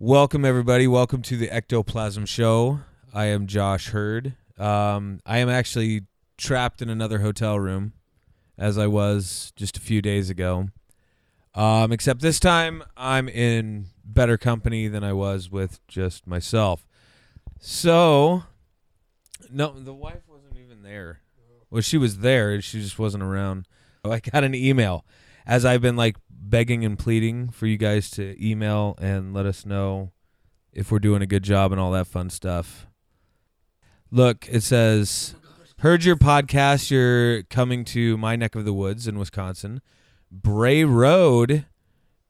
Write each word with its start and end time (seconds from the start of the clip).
Welcome, 0.00 0.44
everybody. 0.44 0.86
Welcome 0.86 1.22
to 1.22 1.36
the 1.36 1.50
Ectoplasm 1.50 2.24
Show. 2.24 2.82
I 3.12 3.24
am 3.24 3.48
Josh 3.48 3.88
Hurd. 3.88 4.36
Um, 4.56 5.18
I 5.26 5.38
am 5.38 5.48
actually 5.48 6.02
trapped 6.36 6.80
in 6.80 6.88
another 6.88 7.18
hotel 7.18 7.58
room, 7.58 7.94
as 8.56 8.78
I 8.78 8.86
was 8.86 9.52
just 9.56 9.76
a 9.76 9.80
few 9.80 10.00
days 10.00 10.30
ago. 10.30 10.68
Um, 11.52 11.90
except 11.90 12.20
this 12.20 12.38
time, 12.38 12.84
I'm 12.96 13.28
in 13.28 13.86
better 14.04 14.38
company 14.38 14.86
than 14.86 15.02
I 15.02 15.14
was 15.14 15.50
with 15.50 15.84
just 15.88 16.28
myself. 16.28 16.86
So, 17.58 18.44
no, 19.50 19.80
the 19.80 19.92
wife 19.92 20.22
wasn't 20.28 20.58
even 20.58 20.84
there. 20.84 21.22
Well, 21.70 21.82
she 21.82 21.98
was 21.98 22.18
there. 22.18 22.62
She 22.62 22.80
just 22.80 23.00
wasn't 23.00 23.24
around. 23.24 23.66
I 24.04 24.20
got 24.20 24.44
an 24.44 24.54
email 24.54 25.04
as 25.44 25.64
I've 25.64 25.82
been 25.82 25.96
like 25.96 26.16
begging 26.40 26.84
and 26.84 26.98
pleading 26.98 27.50
for 27.50 27.66
you 27.66 27.76
guys 27.76 28.10
to 28.10 28.34
email 28.44 28.94
and 29.00 29.34
let 29.34 29.46
us 29.46 29.66
know 29.66 30.12
if 30.72 30.90
we're 30.90 30.98
doing 30.98 31.22
a 31.22 31.26
good 31.26 31.42
job 31.42 31.72
and 31.72 31.80
all 31.80 31.90
that 31.92 32.06
fun 32.06 32.30
stuff. 32.30 32.86
Look, 34.10 34.48
it 34.48 34.62
says, 34.62 35.34
heard 35.78 36.04
your 36.04 36.16
podcast. 36.16 36.90
You're 36.90 37.42
coming 37.44 37.84
to 37.86 38.16
my 38.16 38.36
neck 38.36 38.54
of 38.54 38.64
the 38.64 38.72
woods 38.72 39.06
in 39.06 39.18
Wisconsin. 39.18 39.80
Bray 40.30 40.84
Road 40.84 41.66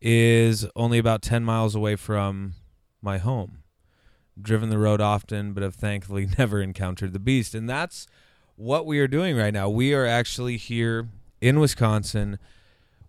is 0.01 0.67
only 0.77 0.98
about 0.98 1.23
10 1.23 1.45
miles 1.45 1.75
away 1.75 1.97
from 1.97 2.55
my 3.03 3.19
home. 3.19 3.62
Driven 4.41 4.70
the 4.70 4.79
road 4.79 5.01
often, 5.01 5.53
but 5.53 5.62
have 5.62 5.75
thankfully 5.75 6.29
never 6.39 6.61
encountered 6.61 7.12
the 7.12 7.19
beast. 7.19 7.55
And 7.55 7.69
that's 7.69 8.06
what 8.56 8.86
we 8.86 8.98
are 9.01 9.09
doing 9.09 9.36
right 9.36 9.53
now. 9.53 9.69
We 9.69 9.95
are 9.95 10.06
actually 10.06 10.56
here 10.56 11.09
in 11.41 11.61
Wisconsin 11.61 12.39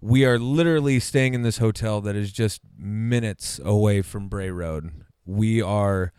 we 0.02 0.26
are 0.26 0.40
literally 0.40 1.00
staying 1.00 1.34
in 1.34 1.42
this 1.42 1.58
hotel 1.58 2.02
that 2.02 2.16
is 2.16 2.32
just 2.32 2.62
minutes 2.78 3.60
away 3.64 4.02
from 4.02 4.30
Bray 4.30 4.50
Road. 4.50 4.92
We 5.26 5.62
are 5.62 6.14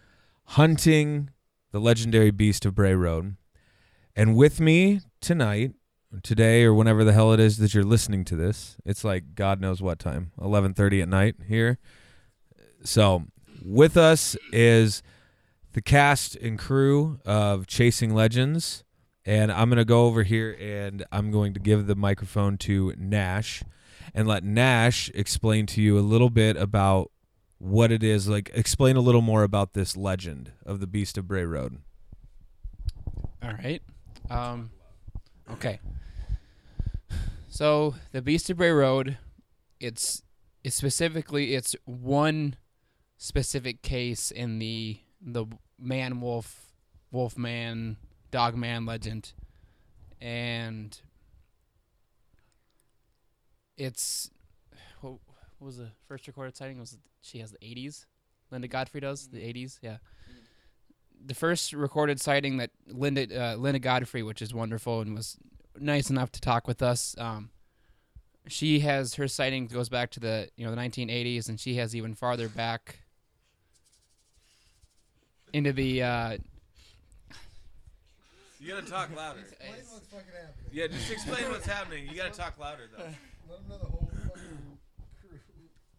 hunting 0.44 1.30
the 1.72 1.80
legendary 1.80 2.30
beast 2.30 2.66
of 2.66 2.74
Bray 2.74 2.94
Road. 2.94 3.36
And 4.14 4.36
with 4.36 4.60
me 4.60 5.00
tonight, 5.20 5.72
today 6.22 6.64
or 6.64 6.74
whenever 6.74 7.04
the 7.04 7.12
hell 7.12 7.32
it 7.32 7.40
is 7.40 7.58
that 7.58 7.72
you're 7.72 7.84
listening 7.84 8.24
to 8.26 8.36
this, 8.36 8.76
it's 8.84 9.04
like 9.04 9.34
God 9.34 9.60
knows 9.60 9.80
what 9.80 9.98
time, 9.98 10.32
11:30 10.38 11.02
at 11.02 11.08
night 11.08 11.36
here. 11.46 11.78
So, 12.82 13.26
with 13.64 13.96
us 13.96 14.36
is 14.52 15.02
the 15.72 15.82
cast 15.82 16.36
and 16.36 16.58
crew 16.58 17.20
of 17.24 17.66
Chasing 17.66 18.12
Legends. 18.14 18.84
And 19.30 19.52
I'm 19.52 19.68
going 19.68 19.78
to 19.78 19.84
go 19.84 20.06
over 20.06 20.24
here 20.24 20.56
and 20.60 21.04
I'm 21.12 21.30
going 21.30 21.54
to 21.54 21.60
give 21.60 21.86
the 21.86 21.94
microphone 21.94 22.58
to 22.58 22.92
Nash 22.98 23.62
and 24.12 24.26
let 24.26 24.42
Nash 24.42 25.08
explain 25.14 25.66
to 25.66 25.80
you 25.80 25.96
a 25.96 26.00
little 26.00 26.30
bit 26.30 26.56
about 26.56 27.12
what 27.58 27.92
it 27.92 28.02
is. 28.02 28.26
Like, 28.26 28.50
explain 28.54 28.96
a 28.96 29.00
little 29.00 29.20
more 29.22 29.44
about 29.44 29.72
this 29.72 29.96
legend 29.96 30.50
of 30.66 30.80
the 30.80 30.88
Beast 30.88 31.16
of 31.16 31.28
Bray 31.28 31.44
Road. 31.44 31.78
All 33.40 33.52
right. 33.52 33.80
Um, 34.28 34.72
okay. 35.52 35.78
So 37.48 37.94
the 38.10 38.22
Beast 38.22 38.50
of 38.50 38.56
Bray 38.56 38.72
Road, 38.72 39.16
it's 39.78 40.24
it's 40.64 40.74
specifically 40.74 41.54
it's 41.54 41.76
one 41.84 42.56
specific 43.16 43.82
case 43.82 44.32
in 44.32 44.58
the 44.58 44.98
the 45.22 45.46
man 45.78 46.20
wolf 46.20 46.74
wolf 47.12 47.38
man 47.38 47.96
dog 48.30 48.56
man 48.56 48.86
legend, 48.86 49.32
and 50.20 51.00
it's 53.76 54.30
what, 55.00 55.12
what 55.58 55.66
was 55.66 55.78
the 55.78 55.88
first 56.06 56.26
recorded 56.26 56.56
sighting? 56.56 56.76
It 56.76 56.80
was 56.80 56.98
she 57.22 57.38
has 57.38 57.52
the 57.52 57.58
80s? 57.58 58.06
Linda 58.50 58.68
Godfrey 58.68 59.00
does 59.00 59.28
the 59.28 59.38
80s, 59.38 59.78
yeah. 59.82 59.98
The 61.24 61.34
first 61.34 61.72
recorded 61.72 62.20
sighting 62.20 62.56
that 62.58 62.70
Linda 62.86 63.52
uh, 63.52 63.56
Linda 63.56 63.78
Godfrey, 63.78 64.22
which 64.22 64.42
is 64.42 64.54
wonderful 64.54 65.00
and 65.00 65.14
was 65.14 65.36
nice 65.78 66.10
enough 66.10 66.32
to 66.32 66.40
talk 66.40 66.66
with 66.66 66.82
us. 66.82 67.14
Um, 67.18 67.50
she 68.48 68.80
has 68.80 69.14
her 69.14 69.28
sighting 69.28 69.66
goes 69.66 69.88
back 69.88 70.10
to 70.12 70.20
the 70.20 70.48
you 70.56 70.64
know 70.64 70.74
the 70.74 70.80
1980s, 70.80 71.48
and 71.48 71.60
she 71.60 71.76
has 71.76 71.94
even 71.94 72.14
farther 72.14 72.48
back 72.48 73.00
into 75.52 75.72
the. 75.72 76.02
Uh, 76.02 76.38
you 78.60 78.68
gotta 78.74 78.86
talk 78.86 79.08
louder. 79.16 79.40
Yeah, 80.72 80.86
just 80.88 81.10
explain 81.10 81.48
what's 81.50 81.66
happening. 81.66 82.06
You 82.08 82.14
gotta 82.16 82.30
talk 82.30 82.58
louder 82.58 82.88
though. 82.96 83.04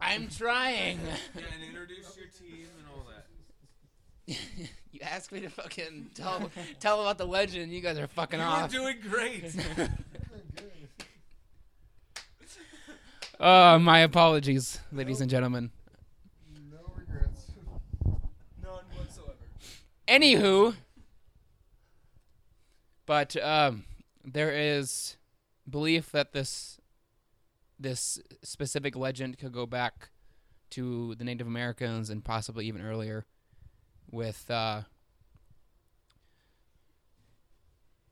I'm 0.00 0.28
trying. 0.28 0.98
Yeah, 1.34 1.42
and 1.54 1.62
introduce 1.64 2.16
your 2.16 2.26
team 2.26 2.66
and 2.78 2.86
all 2.92 3.06
that. 3.08 4.36
you 4.92 5.00
asked 5.02 5.32
me 5.32 5.40
to 5.40 5.48
fucking 5.48 6.10
tell 6.14 6.50
tell 6.80 7.00
about 7.00 7.18
the 7.18 7.26
legend. 7.26 7.72
You 7.72 7.80
guys 7.80 7.98
are 7.98 8.06
fucking 8.06 8.40
off. 8.40 8.72
You 8.72 8.80
off. 8.80 8.84
doing 8.84 8.96
great. 9.08 9.54
Uh, 13.40 13.76
my 13.80 13.98
apologies, 14.00 14.78
ladies 14.92 15.20
and 15.20 15.28
gentlemen. 15.28 15.70
No 16.70 16.78
regrets. 16.94 17.50
None 18.62 18.70
whatsoever. 18.94 19.34
Anywho, 20.06 20.74
but 23.06 23.36
um, 23.42 23.84
there 24.24 24.50
is 24.52 25.16
belief 25.68 26.10
that 26.12 26.32
this 26.32 26.78
this 27.78 28.20
specific 28.42 28.94
legend 28.94 29.38
could 29.38 29.52
go 29.52 29.66
back 29.66 30.10
to 30.70 31.14
the 31.16 31.24
Native 31.24 31.46
Americans 31.46 32.10
and 32.10 32.24
possibly 32.24 32.66
even 32.66 32.80
earlier. 32.80 33.26
With 34.10 34.50
uh, 34.50 34.82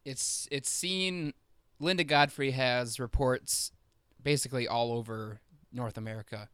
it's 0.04 0.48
it's 0.50 0.70
seen. 0.70 1.34
Linda 1.78 2.04
Godfrey 2.04 2.50
has 2.50 3.00
reports 3.00 3.72
basically 4.22 4.68
all 4.68 4.92
over 4.92 5.40
North 5.72 5.96
America, 5.96 6.50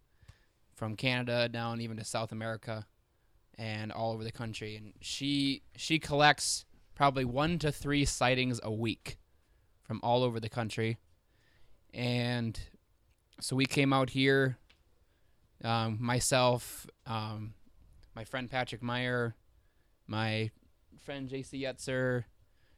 from 0.76 0.94
Canada 0.94 1.48
down 1.48 1.80
even 1.80 1.97
to 1.97 2.04
South 2.04 2.30
America 2.30 2.86
and 3.58 3.91
all 3.91 4.12
over 4.12 4.22
the 4.22 4.32
country. 4.32 4.76
And 4.76 4.92
she 5.00 5.62
she 5.74 5.98
collects 5.98 6.65
probably 6.97 7.25
one 7.25 7.59
to 7.60 7.71
three 7.71 8.04
sightings 8.04 8.59
a 8.65 8.72
week 8.72 9.19
from 9.84 10.01
all 10.03 10.25
over 10.25 10.41
the 10.41 10.48
country. 10.48 10.97
And 11.95 12.59
so 13.41 13.54
we 13.54 13.66
came 13.66 13.93
out 13.93 14.10
here, 14.10 14.57
um, 15.63 15.98
myself, 16.01 16.87
um, 17.07 17.54
my 18.16 18.25
friend 18.25 18.51
Patrick 18.51 18.83
Meyer, 18.83 19.37
my 20.07 20.51
friend 20.98 21.28
JC 21.28 21.63
Yetzer, 21.63 22.25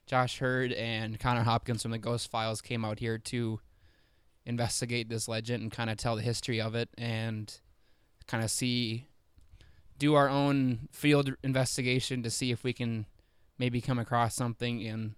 Josh 0.07 0.39
Hurd, 0.39 0.73
and 0.73 1.19
Connor 1.21 1.45
Hopkins 1.45 1.83
from 1.83 1.93
the 1.93 1.99
Ghost 1.99 2.31
Files 2.31 2.61
came 2.61 2.85
out 2.85 2.99
here 2.99 3.19
to 3.19 3.61
investigate 4.45 5.09
this 5.09 5.29
legend 5.29 5.63
and 5.63 5.73
kind 5.73 5.91
of 5.91 5.97
tell 5.97 6.17
the 6.17 6.23
history 6.23 6.61
of 6.61 6.75
it 6.75 6.89
and 6.99 7.61
kind 8.27 8.43
of 8.43 8.51
see 8.51 9.07
do 9.99 10.15
our 10.15 10.29
own 10.29 10.89
field 10.93 11.35
investigation 11.43 12.23
to 12.23 12.31
see 12.31 12.51
if 12.51 12.65
we 12.65 12.73
can 12.73 13.07
maybe 13.59 13.81
come 13.81 13.99
across 13.99 14.35
something 14.35 14.81
in 14.81 15.15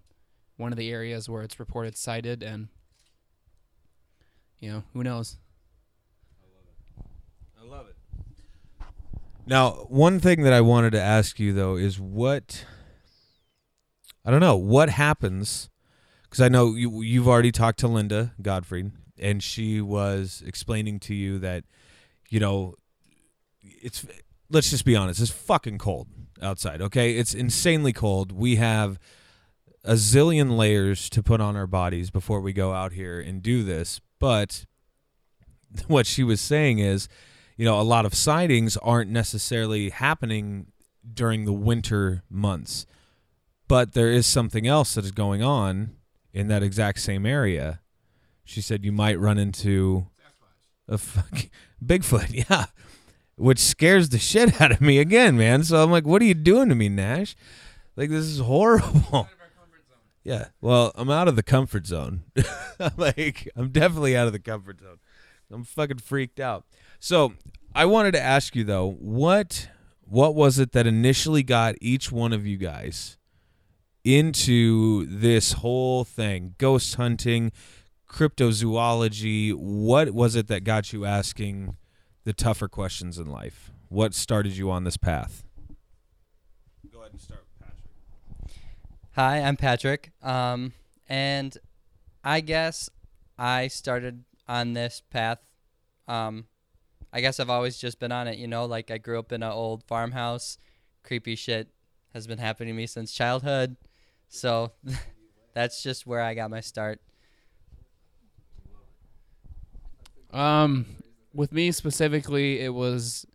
one 0.57 0.71
of 0.71 0.77
the 0.77 0.91
areas 0.91 1.29
where 1.29 1.43
it's 1.43 1.59
reported 1.59 1.97
sighted 1.97 2.43
and 2.43 2.67
you 4.59 4.71
know 4.71 4.83
who 4.93 5.03
knows 5.03 5.37
I 6.41 6.47
love 6.53 6.65
it. 6.67 7.05
I 7.59 7.77
love 7.77 7.87
it. 7.87 7.95
Now, 9.47 9.85
one 9.89 10.19
thing 10.19 10.43
that 10.43 10.53
I 10.53 10.61
wanted 10.61 10.91
to 10.91 11.01
ask 11.01 11.39
you 11.39 11.53
though 11.53 11.75
is 11.75 11.99
what 11.99 12.65
I 14.23 14.31
don't 14.31 14.39
know 14.39 14.57
what 14.57 14.89
happens 14.89 15.69
because 16.23 16.41
I 16.41 16.47
know 16.47 16.75
you 16.75 17.01
you've 17.01 17.27
already 17.27 17.51
talked 17.51 17.79
to 17.79 17.87
Linda 17.87 18.33
Godfrey 18.41 18.91
and 19.19 19.41
she 19.41 19.81
was 19.81 20.43
explaining 20.45 20.99
to 21.01 21.13
you 21.13 21.39
that, 21.39 21.63
you 22.29 22.39
know, 22.39 22.75
it's 23.61 24.05
let's 24.49 24.69
just 24.69 24.85
be 24.85 24.95
honest, 24.95 25.19
it's 25.19 25.31
fucking 25.31 25.77
cold 25.79 26.07
outside. 26.41 26.81
Okay, 26.81 27.15
it's 27.15 27.33
insanely 27.33 27.93
cold. 27.93 28.31
We 28.31 28.57
have 28.57 28.99
a 29.83 29.93
zillion 29.93 30.57
layers 30.57 31.09
to 31.09 31.23
put 31.23 31.41
on 31.41 31.55
our 31.55 31.67
bodies 31.67 32.09
before 32.09 32.41
we 32.41 32.53
go 32.53 32.73
out 32.73 32.93
here 32.93 33.19
and 33.19 33.41
do 33.41 33.63
this, 33.63 33.99
but 34.19 34.65
what 35.87 36.05
she 36.05 36.23
was 36.23 36.41
saying 36.41 36.79
is, 36.79 37.07
you 37.57 37.65
know, 37.65 37.79
a 37.79 37.83
lot 37.83 38.05
of 38.05 38.13
sightings 38.13 38.77
aren't 38.77 39.09
necessarily 39.09 39.89
happening 39.89 40.67
during 41.13 41.45
the 41.45 41.53
winter 41.53 42.23
months, 42.29 42.85
but 43.67 43.93
there 43.93 44.11
is 44.11 44.27
something 44.27 44.67
else 44.67 44.93
that 44.95 45.05
is 45.05 45.11
going 45.11 45.41
on 45.41 45.95
in 46.33 46.47
that 46.47 46.63
exact 46.63 46.99
same 46.99 47.25
area. 47.25 47.81
She 48.43 48.61
said 48.61 48.85
you 48.85 48.91
might 48.91 49.19
run 49.19 49.37
into 49.37 50.07
a 50.87 50.97
fucking 50.97 51.49
Bigfoot, 51.83 52.29
yeah, 52.49 52.65
which 53.35 53.59
scares 53.59 54.09
the 54.09 54.19
shit 54.19 54.61
out 54.61 54.71
of 54.71 54.81
me 54.81 54.99
again, 54.99 55.37
man. 55.37 55.63
So 55.63 55.83
I'm 55.83 55.91
like, 55.91 56.05
what 56.05 56.21
are 56.21 56.25
you 56.25 56.33
doing 56.33 56.69
to 56.69 56.75
me, 56.75 56.89
Nash? 56.89 57.35
Like 57.95 58.09
this 58.09 58.25
is 58.25 58.39
horrible. 58.39 59.27
Yeah, 60.23 60.49
well, 60.61 60.91
I'm 60.95 61.09
out 61.09 61.27
of 61.27 61.35
the 61.35 61.43
comfort 61.43 61.87
zone. 61.87 62.23
like, 62.97 63.49
I'm 63.55 63.69
definitely 63.69 64.15
out 64.15 64.27
of 64.27 64.33
the 64.33 64.39
comfort 64.39 64.79
zone. 64.79 64.99
I'm 65.51 65.63
fucking 65.63 65.97
freaked 65.97 66.39
out. 66.39 66.63
So, 66.99 67.33
I 67.73 67.85
wanted 67.85 68.11
to 68.11 68.21
ask 68.21 68.55
you 68.55 68.63
though, 68.63 68.91
what 68.99 69.69
what 70.01 70.35
was 70.35 70.59
it 70.59 70.73
that 70.73 70.85
initially 70.85 71.41
got 71.41 71.75
each 71.79 72.11
one 72.11 72.33
of 72.33 72.45
you 72.45 72.57
guys 72.57 73.17
into 74.03 75.05
this 75.05 75.53
whole 75.53 76.03
thing? 76.03 76.55
Ghost 76.57 76.95
hunting, 76.95 77.51
cryptozoology. 78.09 79.53
What 79.55 80.11
was 80.11 80.35
it 80.35 80.47
that 80.47 80.65
got 80.65 80.91
you 80.91 81.05
asking 81.05 81.77
the 82.23 82.33
tougher 82.33 82.67
questions 82.67 83.17
in 83.17 83.27
life? 83.27 83.71
What 83.89 84.13
started 84.13 84.55
you 84.55 84.71
on 84.71 84.83
this 84.83 84.97
path? 84.97 85.43
Go 86.91 86.99
ahead 86.99 87.11
and 87.11 87.21
start 87.21 87.41
with 87.41 87.67
Patrick. 87.67 88.55
Hi, 89.15 89.39
I'm 89.39 89.57
Patrick. 89.57 90.11
Um, 90.21 90.73
and 91.09 91.57
I 92.23 92.41
guess 92.41 92.89
I 93.37 93.67
started 93.67 94.23
on 94.47 94.73
this 94.73 95.01
path. 95.09 95.39
Um, 96.07 96.45
I 97.13 97.21
guess 97.21 97.39
I've 97.39 97.49
always 97.49 97.77
just 97.77 97.99
been 97.99 98.11
on 98.11 98.27
it, 98.27 98.37
you 98.37 98.47
know, 98.47 98.65
like 98.65 98.89
I 98.91 98.97
grew 98.97 99.19
up 99.19 99.31
in 99.31 99.43
an 99.43 99.51
old 99.51 99.83
farmhouse. 99.83 100.57
Creepy 101.03 101.35
shit 101.35 101.69
has 102.13 102.27
been 102.27 102.37
happening 102.37 102.73
to 102.73 102.77
me 102.77 102.87
since 102.87 103.11
childhood. 103.11 103.75
So 104.29 104.71
that's 105.53 105.83
just 105.83 106.07
where 106.07 106.21
I 106.21 106.33
got 106.33 106.49
my 106.49 106.61
start. 106.61 107.01
Um, 110.31 110.85
with 111.33 111.51
me 111.51 111.71
specifically, 111.71 112.59
it 112.59 112.73
was, 112.73 113.25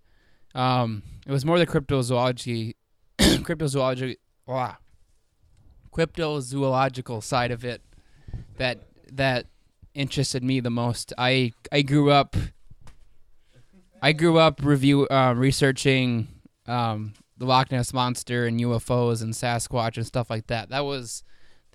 um, 0.54 1.02
it 1.26 1.32
was 1.32 1.44
more 1.44 1.58
the 1.58 1.66
cryptozoology, 1.66 2.74
cryptozoology, 3.18 4.16
wow, 4.46 4.76
cryptozoological 5.92 7.22
side 7.22 7.50
of 7.50 7.64
it 7.64 7.82
that 8.58 8.80
that 9.12 9.46
interested 9.94 10.42
me 10.42 10.60
the 10.60 10.70
most. 10.70 11.12
I 11.16 11.52
I 11.72 11.82
grew 11.82 12.10
up, 12.10 12.36
I 14.02 14.12
grew 14.12 14.38
up 14.38 14.60
review 14.62 15.06
uh, 15.08 15.34
researching 15.36 16.28
um, 16.66 17.14
the 17.38 17.46
Loch 17.46 17.70
Ness 17.70 17.92
monster 17.92 18.46
and 18.46 18.60
UFOs 18.60 19.22
and 19.22 19.32
Sasquatch 19.32 19.96
and 19.96 20.06
stuff 20.06 20.30
like 20.30 20.46
that. 20.48 20.70
That 20.70 20.84
was 20.84 21.22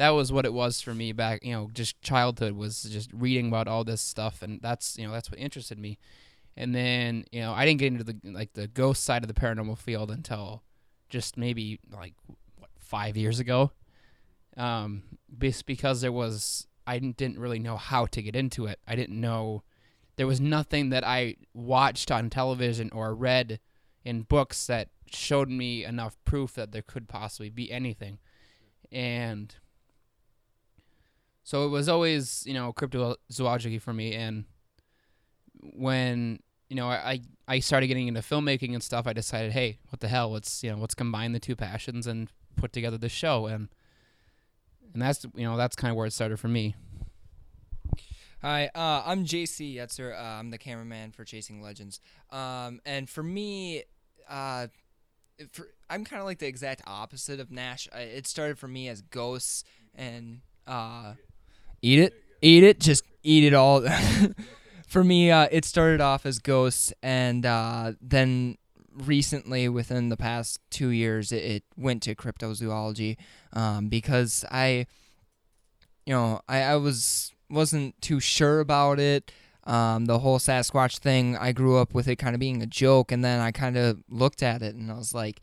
that 0.01 0.09
was 0.09 0.31
what 0.31 0.45
it 0.45 0.53
was 0.53 0.81
for 0.81 0.95
me 0.95 1.12
back 1.12 1.45
you 1.45 1.53
know 1.53 1.69
just 1.74 2.01
childhood 2.01 2.53
was 2.53 2.81
just 2.81 3.12
reading 3.13 3.48
about 3.50 3.68
all 3.68 3.83
this 3.83 4.01
stuff 4.01 4.42
and 4.42 4.59
that's 4.59 4.98
you 4.98 5.06
know 5.06 5.13
that's 5.13 5.30
what 5.30 5.39
interested 5.39 5.77
me. 5.77 6.00
And 6.57 6.74
then 6.74 7.25
you 7.31 7.42
know 7.42 7.53
i 7.53 7.65
didn't 7.65 7.80
get 7.80 7.94
into 7.94 8.03
the 8.03 8.18
like 8.24 8.53
the 8.53 8.68
ghost 8.68 9.03
side 9.03 9.24
of 9.24 9.27
the 9.27 9.39
paranormal 9.39 9.77
field 9.77 10.09
until 10.09 10.63
just 11.07 11.38
maybe 11.38 11.80
like 11.92 12.15
what 12.57 12.71
five 12.80 13.15
years 13.15 13.39
ago. 13.39 13.71
Um 14.57 15.03
just 15.38 15.68
because 15.68 16.01
there 16.01 16.12
was 16.12 16.65
i 16.88 16.98
didn't 16.98 17.38
really 17.38 17.59
know 17.59 17.77
how 17.77 18.07
to 18.07 18.24
get 18.24 18.36
into 18.36 18.65
it. 18.65 18.80
I 18.88 18.95
didn't 18.95 19.21
know 19.21 19.62
there 20.15 20.27
was 20.27 20.42
nothing 20.42 20.89
that 20.89 21.03
i 21.06 21.36
watched 21.53 22.09
on 22.09 22.31
television 22.31 22.89
or 22.92 23.13
read 23.13 23.59
in 24.03 24.24
books 24.24 24.65
that 24.65 24.89
showed 25.12 25.50
me 25.50 25.86
enough 25.86 26.18
proof 26.25 26.56
that 26.56 26.71
there 26.71 26.81
could 26.81 27.07
possibly 27.07 27.51
be 27.51 27.71
anything. 27.71 28.18
And 28.92 29.56
so 31.44 31.66
it 31.66 31.70
was 31.70 31.90
always, 31.90 32.44
you 32.46 32.54
know, 32.54 32.74
cryptozoology 32.74 33.82
for 33.82 33.94
me. 33.94 34.14
And 34.14 34.46
when 35.62 36.40
you 36.70 36.76
know 36.76 36.88
I 36.88 37.22
I 37.48 37.60
started 37.60 37.88
getting 37.88 38.08
into 38.08 38.22
filmmaking 38.22 38.74
and 38.74 38.84
stuff, 38.84 39.08
I 39.08 39.14
decided, 39.14 39.52
hey, 39.52 39.80
what 39.90 40.00
the 40.00 40.08
hell? 40.08 40.32
Let's 40.32 40.64
you 40.64 40.72
know 40.72 40.78
let's 40.78 40.96
combine 40.96 41.34
the 41.34 41.40
two 41.40 41.56
passions 41.56 42.08
and 42.08 42.30
put 42.56 42.74
together 42.74 42.98
this 42.98 43.12
show. 43.12 43.48
And 43.48 43.70
and 44.94 45.02
that's 45.02 45.26
you 45.36 45.44
know 45.44 45.58
that's 45.58 45.76
kind 45.76 45.92
of 45.92 45.98
where 45.98 46.08
it 46.08 46.14
started 46.14 46.40
for 46.40 46.48
me. 46.48 46.76
Hi, 48.42 48.72
uh, 48.74 49.04
I'm 49.06 49.26
JC 49.26 49.76
Yetzer. 49.76 50.18
Uh, 50.18 50.24
I'm 50.40 50.50
the 50.50 50.58
cameraman 50.58 51.12
for 51.12 51.24
Chasing 51.24 51.62
Legends. 51.62 52.00
Um, 52.32 52.82
and 52.88 53.08
for 53.08 53.22
me, 53.22 53.84
uh, 54.28 54.66
for, 55.52 55.68
I'm 55.92 56.04
kind 56.06 56.20
of 56.20 56.26
like 56.26 56.40
the 56.40 56.48
exact 56.48 56.82
opposite 56.88 57.40
of 57.40 57.52
Nash. 57.52 57.88
I, 57.94 58.00
it 58.00 58.26
started 58.26 58.58
for 58.58 58.68
me 58.68 58.88
as 58.88 59.04
ghosts 59.04 59.64
and 59.94 60.42
uh, 60.66 61.14
eat 61.81 62.00
it, 62.00 62.13
eat 62.42 62.63
it, 62.63 62.80
just 62.80 63.04
eat 63.24 63.44
it 63.44 63.54
all. 63.54 63.86
for 64.88 65.04
me, 65.04 65.31
uh, 65.31 65.48
it 65.51 65.66
started 65.66 66.01
off 66.01 66.25
as 66.25 66.39
ghosts, 66.39 66.94
and 67.01 67.45
uh, 67.45 67.94
then 68.01 68.57
recently, 68.94 69.69
within 69.69 70.10
the 70.10 70.18
past 70.18 70.60
two 70.69 70.89
years, 70.89 71.31
it, 71.31 71.44
it 71.44 71.63
went 71.78 72.04
to 72.04 72.16
cryptozoology 72.16 73.18
um, 73.54 73.89
because 73.89 74.45
I, 74.51 74.86
you 76.06 76.13
know, 76.13 76.42
I, 76.48 76.62
I 76.63 76.75
was 76.75 77.31
wasn't 77.50 78.01
too 78.01 78.19
sure 78.19 78.60
about 78.60 79.00
it. 79.00 79.31
Um, 79.63 80.06
the 80.06 80.19
whole 80.19 80.39
Sasquatch 80.39 80.98
thing, 80.98 81.38
I 81.38 81.51
grew 81.51 81.77
up 81.77 81.94
with 81.94 82.07
it 82.07 82.16
kind 82.16 82.34
of 82.34 82.39
being 82.39 82.63
a 82.63 82.68
joke, 82.68 83.12
and 83.12 83.24
then 83.24 83.39
I 83.39 83.51
kind 83.51 83.77
of 83.77 84.04
looked 84.10 84.42
at 84.42 84.62
it 84.62 84.75
and 84.75 84.92
I 84.92 84.95
was 84.95 85.13
like, 85.13 85.42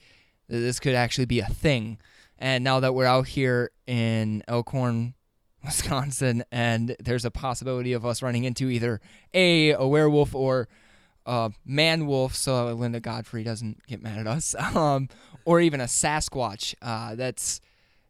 this 0.49 0.81
could 0.81 0.95
actually 0.95 1.27
be 1.27 1.41
a 1.41 1.47
thing. 1.47 1.99
And 2.39 2.65
now 2.65 2.81
that 2.81 2.95
we're 2.95 3.05
out 3.05 3.29
here 3.29 3.71
in 3.87 4.43
Elkhorn, 4.49 5.15
Wisconsin, 5.65 6.45
and 6.53 6.97
there's 7.01 7.25
a 7.25 7.31
possibility 7.31 7.93
of 7.93 8.07
us 8.07 8.23
running 8.23 8.45
into 8.45 8.69
either 8.69 9.01
a 9.35 9.71
a 9.71 9.87
werewolf 9.87 10.35
or 10.35 10.69
a 11.27 11.51
man 11.67 12.07
wolf, 12.07 12.35
so 12.35 12.73
Linda 12.73 13.01
Godfrey 13.01 13.43
doesn't 13.45 13.85
get 13.87 14.03
mad 14.03 14.19
at 14.19 14.27
us, 14.27 14.55
um, 14.75 15.09
or 15.45 15.61
even 15.61 15.81
a 15.81 15.85
Sasquatch. 15.85 16.75
Uh, 16.81 17.15
that's 17.17 17.61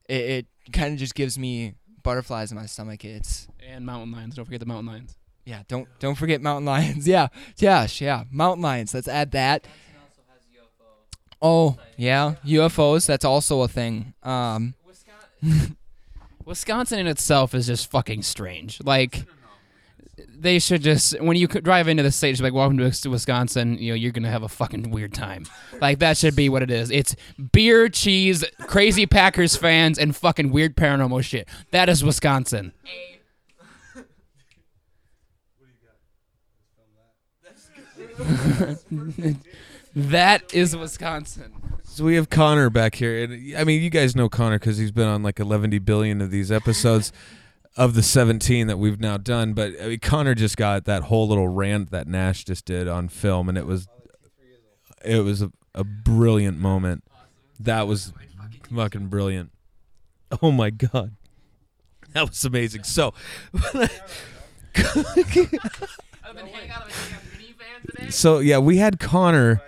it. 0.08 0.46
it 0.66 0.72
kind 0.72 0.92
of 0.92 0.98
just 0.98 1.14
gives 1.14 1.38
me 1.38 1.74
butterflies 2.02 2.52
in 2.52 2.58
my 2.58 2.66
stomach. 2.66 3.04
It's 3.04 3.48
And 3.66 3.84
mountain 3.86 4.12
lions. 4.12 4.34
Don't 4.36 4.44
forget 4.44 4.60
the 4.60 4.66
mountain 4.66 4.86
lions. 4.86 5.16
yeah. 5.44 5.62
Don't 5.68 5.88
don't 5.98 6.14
forget 6.16 6.40
mountain 6.42 6.66
lions. 6.66 7.08
Yeah, 7.14 7.28
yeah, 7.56 7.86
yeah. 7.98 8.24
Mountain 8.30 8.62
lions. 8.62 8.92
Let's 8.94 9.08
add 9.08 9.30
that. 9.32 9.66
Oh 11.40 11.76
yeah, 11.96 12.34
UFOs. 12.44 13.06
That's 13.06 13.24
also 13.24 13.62
a 13.62 13.68
thing. 13.68 14.12
Um, 14.24 14.74
Wisconsin 14.84 15.76
in 16.92 17.06
itself 17.06 17.54
is 17.54 17.66
just 17.66 17.90
fucking 17.90 18.22
strange. 18.22 18.82
Like 18.82 19.24
they 20.26 20.58
should 20.58 20.82
just 20.82 21.20
when 21.20 21.36
you 21.36 21.46
drive 21.46 21.88
into 21.88 22.02
the 22.02 22.10
state, 22.10 22.30
just 22.32 22.42
like 22.42 22.54
welcome 22.54 22.78
to 22.78 23.10
Wisconsin. 23.10 23.76
You 23.76 23.90
know 23.90 23.96
you're 23.96 24.12
gonna 24.12 24.30
have 24.30 24.42
a 24.42 24.48
fucking 24.48 24.90
weird 24.90 25.12
time. 25.12 25.44
Like 25.78 25.98
that 25.98 26.16
should 26.16 26.34
be 26.34 26.48
what 26.48 26.62
it 26.62 26.70
is. 26.70 26.90
It's 26.90 27.14
beer, 27.52 27.90
cheese, 27.90 28.46
crazy 28.60 29.04
Packers 29.04 29.56
fans, 29.56 29.98
and 29.98 30.16
fucking 30.16 30.50
weird 30.50 30.74
paranormal 30.74 31.22
shit. 31.22 31.46
That 31.70 31.90
is 31.90 32.02
Wisconsin. 32.02 32.72
that 39.94 40.42
is 40.54 40.74
Wisconsin. 40.74 41.67
So 41.98 42.04
we 42.04 42.14
have 42.14 42.30
Connor 42.30 42.70
back 42.70 42.94
here, 42.94 43.24
and 43.24 43.56
I 43.56 43.64
mean, 43.64 43.82
you 43.82 43.90
guys 43.90 44.14
know 44.14 44.28
Connor 44.28 44.60
because 44.60 44.78
he's 44.78 44.92
been 44.92 45.08
on 45.08 45.24
like 45.24 45.40
11 45.40 45.76
billion 45.80 46.20
of 46.20 46.30
these 46.30 46.52
episodes 46.52 47.10
of 47.76 47.94
the 47.94 48.04
17 48.04 48.68
that 48.68 48.76
we've 48.78 49.00
now 49.00 49.16
done. 49.16 49.52
But 49.52 49.72
I 49.82 49.88
mean, 49.88 49.98
Connor 49.98 50.36
just 50.36 50.56
got 50.56 50.84
that 50.84 51.02
whole 51.02 51.26
little 51.26 51.48
rant 51.48 51.90
that 51.90 52.06
Nash 52.06 52.44
just 52.44 52.66
did 52.66 52.86
on 52.86 53.08
film, 53.08 53.48
and 53.48 53.58
it 53.58 53.66
was 53.66 53.88
it 55.04 55.24
was 55.24 55.42
a, 55.42 55.50
a 55.74 55.82
brilliant 55.82 56.60
moment. 56.60 57.02
That 57.58 57.88
was 57.88 58.12
fucking 58.72 59.08
brilliant. 59.08 59.50
Oh 60.40 60.52
my 60.52 60.70
god, 60.70 61.16
that 62.12 62.28
was 62.28 62.44
amazing. 62.44 62.84
So. 62.84 63.12
So 68.10 68.38
yeah, 68.38 68.58
we 68.58 68.76
had 68.76 69.00
Connor, 69.00 69.60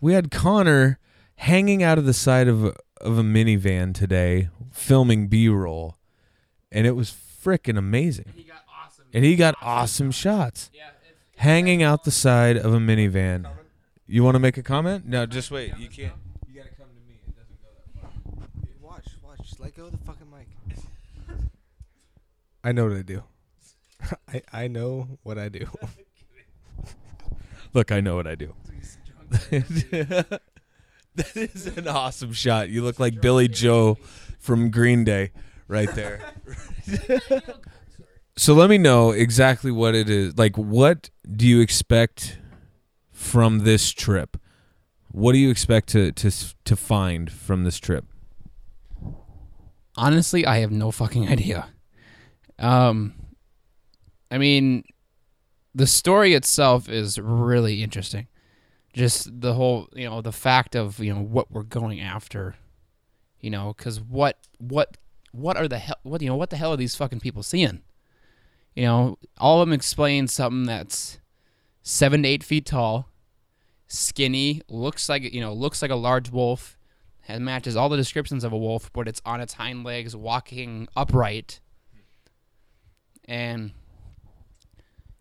we 0.00 0.14
had 0.14 0.30
Connor 0.30 0.98
hanging 1.36 1.82
out 1.82 1.98
of 1.98 2.04
the 2.04 2.12
side 2.14 2.48
of 2.48 2.64
a, 2.64 2.74
of 3.00 3.18
a 3.18 3.22
minivan 3.22 3.94
today, 3.94 4.48
filming 4.72 5.28
B-roll, 5.28 5.96
and 6.72 6.86
it 6.86 6.92
was 6.92 7.10
freaking 7.10 7.76
amazing. 7.78 8.26
And 8.28 8.34
He 8.36 8.44
got 8.44 8.62
awesome 8.68 9.04
and 9.12 9.24
he 9.24 9.36
got 9.36 9.54
awesome 9.60 10.10
shots. 10.10 10.70
Hanging 11.36 11.82
out 11.82 12.04
the 12.04 12.10
side 12.12 12.56
of 12.56 12.72
a 12.72 12.78
minivan. 12.78 13.46
You 14.06 14.22
want 14.22 14.36
to 14.36 14.38
make 14.38 14.56
a 14.56 14.62
comment? 14.62 15.04
No, 15.06 15.26
just 15.26 15.50
wait. 15.50 15.76
You 15.78 15.88
can't. 15.88 16.12
You 16.48 16.60
gotta 16.60 16.70
come 16.76 16.86
to 16.86 17.08
me. 17.08 17.18
It 17.26 17.34
doesn't 17.36 17.60
go 17.60 17.68
that 17.74 18.00
far. 18.00 18.10
Watch, 18.80 19.06
watch. 19.22 19.38
Just 19.42 19.58
let 19.60 19.74
go 19.74 19.86
of 19.86 19.92
the 19.92 19.98
fucking 19.98 20.26
mic. 20.30 20.46
I 22.64 22.72
know 22.72 22.84
what 22.86 22.96
I 22.96 23.02
do. 23.02 23.22
I 24.28 24.42
I 24.52 24.68
know 24.68 25.18
what 25.22 25.38
I 25.38 25.48
do. 25.48 25.66
Look, 27.74 27.90
I 27.90 28.00
know 28.00 28.14
what 28.14 28.26
I 28.28 28.36
do. 28.36 28.54
that 31.16 31.36
is 31.36 31.66
an 31.76 31.86
awesome 31.86 32.32
shot. 32.32 32.70
You 32.70 32.82
look 32.82 32.98
like 32.98 33.20
Billie 33.20 33.48
Joe 33.48 33.98
from 34.40 34.70
Green 34.70 35.04
Day 35.04 35.30
right 35.68 35.92
there. 35.94 36.20
so 38.36 38.54
let 38.54 38.68
me 38.68 38.78
know 38.78 39.12
exactly 39.12 39.70
what 39.70 39.94
it 39.94 40.10
is. 40.10 40.36
Like, 40.36 40.56
what 40.58 41.10
do 41.30 41.46
you 41.46 41.60
expect 41.60 42.38
from 43.12 43.60
this 43.60 43.92
trip? 43.92 44.36
What 45.12 45.32
do 45.32 45.38
you 45.38 45.50
expect 45.50 45.90
to 45.90 46.10
to 46.10 46.32
to 46.64 46.74
find 46.74 47.30
from 47.30 47.62
this 47.62 47.78
trip? 47.78 48.04
Honestly, 49.96 50.44
I 50.44 50.58
have 50.58 50.72
no 50.72 50.90
fucking 50.90 51.28
idea. 51.28 51.68
Um, 52.58 53.14
I 54.32 54.38
mean, 54.38 54.82
the 55.72 55.86
story 55.86 56.34
itself 56.34 56.88
is 56.88 57.20
really 57.20 57.84
interesting. 57.84 58.26
Just 58.94 59.40
the 59.40 59.54
whole, 59.54 59.88
you 59.92 60.08
know, 60.08 60.20
the 60.20 60.32
fact 60.32 60.76
of 60.76 61.00
you 61.00 61.12
know 61.12 61.20
what 61.20 61.50
we're 61.50 61.64
going 61.64 62.00
after, 62.00 62.54
you 63.40 63.50
know, 63.50 63.74
because 63.76 64.00
what 64.00 64.38
what 64.58 64.96
what 65.32 65.56
are 65.56 65.66
the 65.66 65.78
hell 65.78 65.98
what 66.04 66.22
you 66.22 66.28
know 66.28 66.36
what 66.36 66.50
the 66.50 66.56
hell 66.56 66.72
are 66.72 66.76
these 66.76 66.94
fucking 66.94 67.20
people 67.20 67.42
seeing? 67.42 67.82
You 68.74 68.84
know, 68.84 69.18
all 69.38 69.60
of 69.60 69.68
them 69.68 69.72
explain 69.72 70.28
something 70.28 70.64
that's 70.64 71.18
seven 71.82 72.22
to 72.22 72.28
eight 72.28 72.44
feet 72.44 72.66
tall, 72.66 73.08
skinny, 73.88 74.62
looks 74.68 75.08
like 75.08 75.22
you 75.34 75.40
know 75.40 75.52
looks 75.52 75.82
like 75.82 75.90
a 75.90 75.96
large 75.96 76.30
wolf, 76.30 76.78
and 77.26 77.44
matches 77.44 77.76
all 77.76 77.88
the 77.88 77.96
descriptions 77.96 78.44
of 78.44 78.52
a 78.52 78.58
wolf, 78.58 78.92
but 78.92 79.08
it's 79.08 79.20
on 79.24 79.40
its 79.40 79.54
hind 79.54 79.84
legs, 79.84 80.14
walking 80.14 80.86
upright, 80.96 81.60
and 83.24 83.72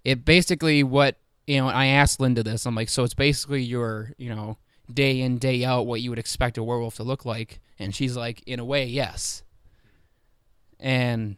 it 0.03 0.25
basically 0.25 0.83
what 0.83 1.17
you 1.47 1.57
know. 1.57 1.67
I 1.67 1.87
asked 1.87 2.19
Linda 2.19 2.43
this. 2.43 2.65
I'm 2.65 2.75
like, 2.75 2.89
so 2.89 3.03
it's 3.03 3.13
basically 3.13 3.63
your 3.63 4.11
you 4.17 4.33
know 4.33 4.57
day 4.91 5.21
in 5.21 5.37
day 5.37 5.63
out 5.63 5.85
what 5.85 6.01
you 6.01 6.09
would 6.09 6.19
expect 6.19 6.57
a 6.57 6.63
werewolf 6.63 6.95
to 6.95 7.03
look 7.03 7.25
like, 7.25 7.59
and 7.79 7.93
she's 7.95 8.15
like, 8.15 8.43
in 8.45 8.59
a 8.59 8.65
way, 8.65 8.85
yes. 8.85 9.43
And 10.79 11.37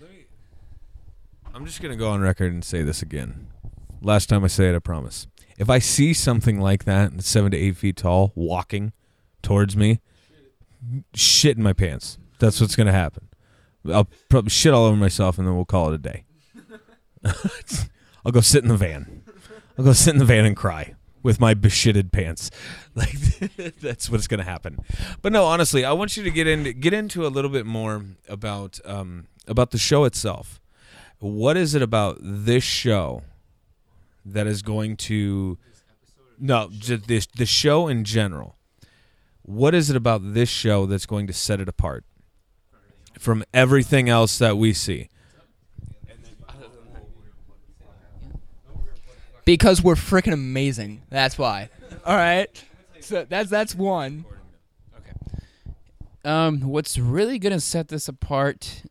me, 0.00 0.26
I'm 1.54 1.66
just 1.66 1.82
gonna 1.82 1.96
go 1.96 2.10
on 2.10 2.20
record 2.20 2.52
and 2.52 2.64
say 2.64 2.82
this 2.82 3.02
again. 3.02 3.48
Last 4.02 4.28
time 4.28 4.44
I 4.44 4.48
say 4.48 4.68
it, 4.68 4.76
I 4.76 4.78
promise. 4.78 5.26
If 5.56 5.70
I 5.70 5.78
see 5.78 6.12
something 6.12 6.60
like 6.60 6.84
that, 6.84 7.12
that's 7.12 7.28
seven 7.28 7.52
to 7.52 7.56
eight 7.56 7.76
feet 7.76 7.96
tall, 7.96 8.32
walking 8.34 8.92
towards 9.42 9.76
me, 9.76 10.00
shit 11.14 11.56
in 11.56 11.62
my 11.62 11.72
pants. 11.72 12.18
That's 12.38 12.60
what's 12.60 12.76
gonna 12.76 12.92
happen. 12.92 13.28
I'll 13.90 14.08
probably 14.28 14.50
shit 14.50 14.72
all 14.72 14.86
over 14.86 14.96
myself, 14.96 15.38
and 15.38 15.46
then 15.46 15.54
we'll 15.54 15.64
call 15.64 15.92
it 15.92 15.94
a 15.94 15.98
day. 15.98 16.24
I'll 18.24 18.32
go 18.32 18.40
sit 18.40 18.62
in 18.62 18.68
the 18.68 18.76
van. 18.76 19.22
I'll 19.78 19.84
go 19.84 19.92
sit 19.92 20.14
in 20.14 20.18
the 20.18 20.24
van 20.24 20.44
and 20.44 20.56
cry 20.56 20.94
with 21.22 21.40
my 21.40 21.54
beshitted 21.54 22.12
pants. 22.12 22.50
Like 22.96 23.18
that's 23.80 24.08
what's 24.08 24.28
gonna 24.28 24.44
happen. 24.44 24.78
But 25.20 25.32
no, 25.32 25.46
honestly, 25.46 25.84
I 25.84 25.90
want 25.94 26.16
you 26.16 26.22
to 26.22 26.30
get 26.30 26.46
into 26.46 26.72
get 26.72 26.92
into 26.92 27.26
a 27.26 27.28
little 27.28 27.50
bit 27.50 27.66
more 27.66 28.04
about 28.28 28.78
um, 28.84 29.26
about 29.48 29.72
the 29.72 29.78
show 29.78 30.04
itself. 30.04 30.60
What 31.18 31.56
is 31.56 31.74
it 31.74 31.82
about 31.82 32.18
this 32.20 32.62
show 32.62 33.22
that 34.24 34.46
is 34.46 34.62
going 34.62 34.96
to 34.96 35.58
no 36.38 36.68
just 36.70 37.08
this 37.08 37.26
the 37.26 37.46
show 37.46 37.88
in 37.88 38.04
general? 38.04 38.54
What 39.42 39.74
is 39.74 39.90
it 39.90 39.96
about 39.96 40.34
this 40.34 40.48
show 40.48 40.86
that's 40.86 41.06
going 41.06 41.26
to 41.26 41.32
set 41.32 41.60
it 41.60 41.68
apart 41.68 42.04
from 43.18 43.42
everything 43.52 44.08
else 44.08 44.38
that 44.38 44.56
we 44.56 44.72
see? 44.72 45.08
Because 49.44 49.82
we're 49.82 49.94
freaking 49.94 50.32
amazing. 50.32 51.02
That's 51.10 51.36
why. 51.36 51.68
All 52.04 52.16
right. 52.16 52.48
So 53.00 53.26
that's 53.28 53.50
that's 53.50 53.74
one. 53.74 54.24
Okay. 54.96 55.42
Um, 56.24 56.62
what's 56.62 56.98
really 56.98 57.38
gonna 57.38 57.60
set 57.60 57.88
this 57.88 58.08
apart, 58.08 58.82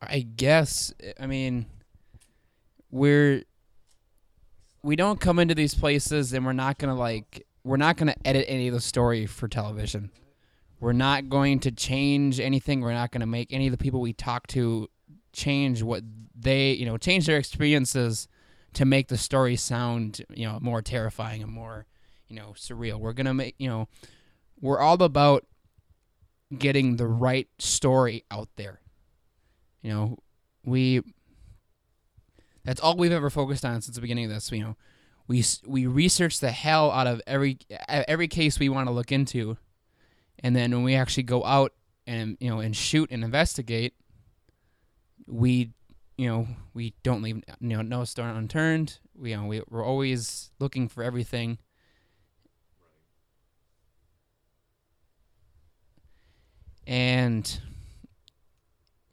I 0.00 0.20
guess. 0.20 0.94
I 1.18 1.26
mean, 1.26 1.66
we're 2.90 3.42
we 4.82 4.94
don't 4.94 5.20
come 5.20 5.40
into 5.40 5.54
these 5.54 5.74
places 5.74 6.32
and 6.32 6.46
we're 6.46 6.52
not 6.52 6.78
gonna 6.78 6.94
like 6.94 7.44
we're 7.64 7.76
not 7.76 7.96
gonna 7.96 8.14
edit 8.24 8.44
any 8.48 8.68
of 8.68 8.74
the 8.74 8.80
story 8.80 9.26
for 9.26 9.48
television. 9.48 10.10
We're 10.78 10.92
not 10.92 11.28
going 11.28 11.58
to 11.60 11.72
change 11.72 12.38
anything. 12.38 12.80
We're 12.82 12.92
not 12.92 13.10
gonna 13.10 13.26
make 13.26 13.52
any 13.52 13.66
of 13.66 13.72
the 13.72 13.78
people 13.78 14.00
we 14.00 14.12
talk 14.12 14.46
to 14.48 14.88
change 15.32 15.82
what 15.82 16.02
they 16.38 16.72
you 16.72 16.86
know 16.86 16.96
change 16.96 17.26
their 17.26 17.38
experiences 17.38 18.28
to 18.76 18.84
make 18.84 19.08
the 19.08 19.16
story 19.16 19.56
sound 19.56 20.24
you 20.34 20.46
know 20.46 20.58
more 20.60 20.82
terrifying 20.82 21.42
and 21.42 21.50
more 21.50 21.86
you 22.28 22.36
know 22.36 22.54
surreal. 22.56 22.98
We're 22.98 23.14
gonna 23.14 23.34
make 23.34 23.54
you 23.58 23.68
know 23.68 23.88
we're 24.60 24.78
all 24.78 25.02
about 25.02 25.46
getting 26.56 26.96
the 26.96 27.06
right 27.06 27.48
story 27.58 28.24
out 28.30 28.48
there. 28.56 28.80
You 29.82 29.92
know, 29.92 30.18
we 30.64 31.02
that's 32.64 32.80
all 32.80 32.96
we've 32.96 33.12
ever 33.12 33.30
focused 33.30 33.64
on 33.64 33.80
since 33.80 33.94
the 33.94 34.00
beginning 34.00 34.26
of 34.26 34.30
this. 34.30 34.50
You 34.52 34.62
know, 34.62 34.76
we 35.26 35.42
we 35.66 35.86
research 35.86 36.40
the 36.40 36.50
hell 36.50 36.90
out 36.90 37.06
of 37.06 37.22
every 37.26 37.58
every 37.88 38.28
case 38.28 38.58
we 38.58 38.68
want 38.68 38.88
to 38.88 38.92
look 38.92 39.10
into, 39.10 39.56
and 40.40 40.54
then 40.54 40.70
when 40.72 40.82
we 40.82 40.94
actually 40.94 41.22
go 41.22 41.44
out 41.44 41.72
and 42.06 42.36
you 42.40 42.50
know 42.50 42.60
and 42.60 42.76
shoot 42.76 43.10
and 43.10 43.24
investigate, 43.24 43.94
we 45.26 45.72
you 46.16 46.28
know 46.28 46.48
we 46.74 46.94
don't 47.02 47.22
leave 47.22 47.36
you 47.60 47.76
know 47.76 47.82
no 47.82 48.04
stone 48.04 48.36
unturned. 48.36 48.98
We 49.14 49.30
you 49.30 49.36
know 49.36 49.46
we 49.46 49.62
we're 49.68 49.84
always 49.84 50.50
looking 50.58 50.88
for 50.88 51.02
everything. 51.02 51.58
and 56.86 57.60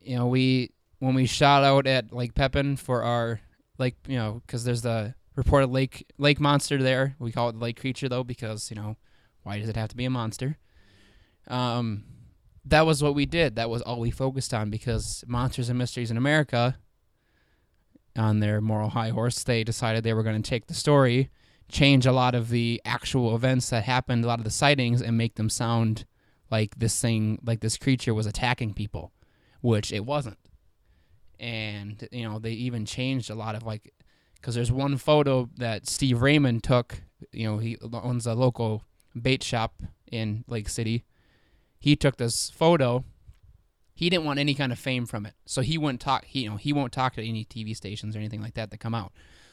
you 0.01 0.15
know 0.15 0.27
we 0.27 0.71
when 0.99 1.15
we 1.15 1.25
shot 1.25 1.63
out 1.63 1.87
at 1.87 2.13
Lake 2.13 2.35
Pepin 2.35 2.75
for 2.77 3.03
our 3.03 3.39
like 3.77 3.95
you 4.07 4.17
know 4.17 4.41
because 4.45 4.63
there's 4.63 4.81
the 4.81 5.15
reported 5.35 5.67
lake 5.67 6.05
lake 6.17 6.39
monster 6.39 6.81
there 6.81 7.15
we 7.19 7.31
call 7.31 7.49
it 7.49 7.53
the 7.53 7.59
lake 7.59 7.79
creature 7.79 8.07
though 8.07 8.23
because 8.23 8.69
you 8.69 8.75
know 8.75 8.95
why 9.43 9.59
does 9.59 9.67
it 9.67 9.75
have 9.75 9.89
to 9.89 9.95
be 9.95 10.05
a 10.05 10.09
monster 10.09 10.57
um 11.47 12.03
that 12.65 12.85
was 12.85 13.01
what 13.01 13.15
we 13.15 13.25
did 13.25 13.55
that 13.55 13.69
was 13.69 13.81
all 13.81 13.99
we 13.99 14.11
focused 14.11 14.53
on 14.53 14.69
because 14.69 15.23
monsters 15.27 15.69
and 15.69 15.77
mysteries 15.79 16.11
in 16.11 16.17
america 16.17 16.77
on 18.17 18.39
their 18.39 18.61
moral 18.61 18.89
high 18.89 19.09
horse 19.09 19.43
they 19.43 19.63
decided 19.63 20.03
they 20.03 20.13
were 20.13 20.23
going 20.23 20.41
to 20.41 20.49
take 20.49 20.67
the 20.67 20.73
story 20.73 21.29
change 21.69 22.05
a 22.05 22.11
lot 22.11 22.35
of 22.35 22.49
the 22.49 22.81
actual 22.85 23.35
events 23.35 23.69
that 23.69 23.83
happened 23.83 24.23
a 24.23 24.27
lot 24.27 24.39
of 24.39 24.45
the 24.45 24.51
sightings 24.51 25.01
and 25.01 25.17
make 25.17 25.35
them 25.35 25.49
sound 25.49 26.05
like 26.51 26.77
this 26.77 27.01
thing 27.01 27.39
like 27.43 27.61
this 27.61 27.77
creature 27.77 28.13
was 28.13 28.27
attacking 28.27 28.73
people 28.73 29.11
which 29.63 29.93
it 29.93 30.05
wasn't. 30.05 30.37
And 31.39 32.07
you 32.11 32.29
know 32.29 32.37
they 32.37 32.51
even 32.51 32.85
changed 32.85 33.29
a 33.29 33.35
lot 33.35 33.55
of 33.55 33.63
like 33.63 33.93
because 34.35 34.55
there's 34.55 34.71
one 34.71 34.97
photo 34.97 35.49
that 35.57 35.87
steve 35.87 36.21
raymond 36.21 36.63
took 36.63 37.01
you 37.31 37.49
know 37.49 37.57
he 37.57 37.77
owns 37.81 38.27
a 38.27 38.33
local 38.33 38.83
bait 39.19 39.41
shop 39.41 39.81
in 40.11 40.43
lake 40.47 40.69
city. 40.69 41.05
He 41.79 41.95
took 41.95 42.17
this 42.17 42.49
photo 42.49 43.03
he 43.93 44.09
didn't 44.09 44.25
want 44.25 44.39
any 44.39 44.53
kind 44.53 44.71
of 44.71 44.79
fame 44.79 45.05
from 45.05 45.25
it 45.25 45.33
so 45.45 45.61
he 45.61 45.77
wouldn't 45.77 46.01
talk 46.01 46.25
he 46.25 46.43
you 46.43 46.49
know 46.49 46.57
he 46.57 46.73
won't 46.73 46.93
talk 46.93 47.13
to 47.13 47.27
any 47.27 47.45
tv 47.45 47.75
stations 47.75 48.15
or 48.15 48.19
anything 48.19 48.41
like 48.41 48.53
that 48.53 48.71
that 48.71 48.79
come 48.79 48.95
out 48.95 49.11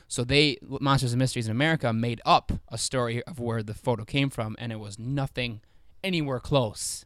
so 0.09 0.25
they 0.25 0.56
monsters 0.62 1.12
and 1.12 1.18
mysteries 1.18 1.47
in 1.47 1.52
america 1.52 1.92
made 1.92 2.20
up 2.25 2.52
a 2.68 2.78
story 2.78 3.23
of 3.25 3.38
where 3.38 3.62
the 3.62 3.75
photo 3.75 4.04
came 4.04 4.30
from 4.30 4.56
and 4.59 4.73
it 4.73 4.80
was 4.80 4.99
nothing 4.99 5.61
anywhere 6.02 6.40
close 6.40 7.04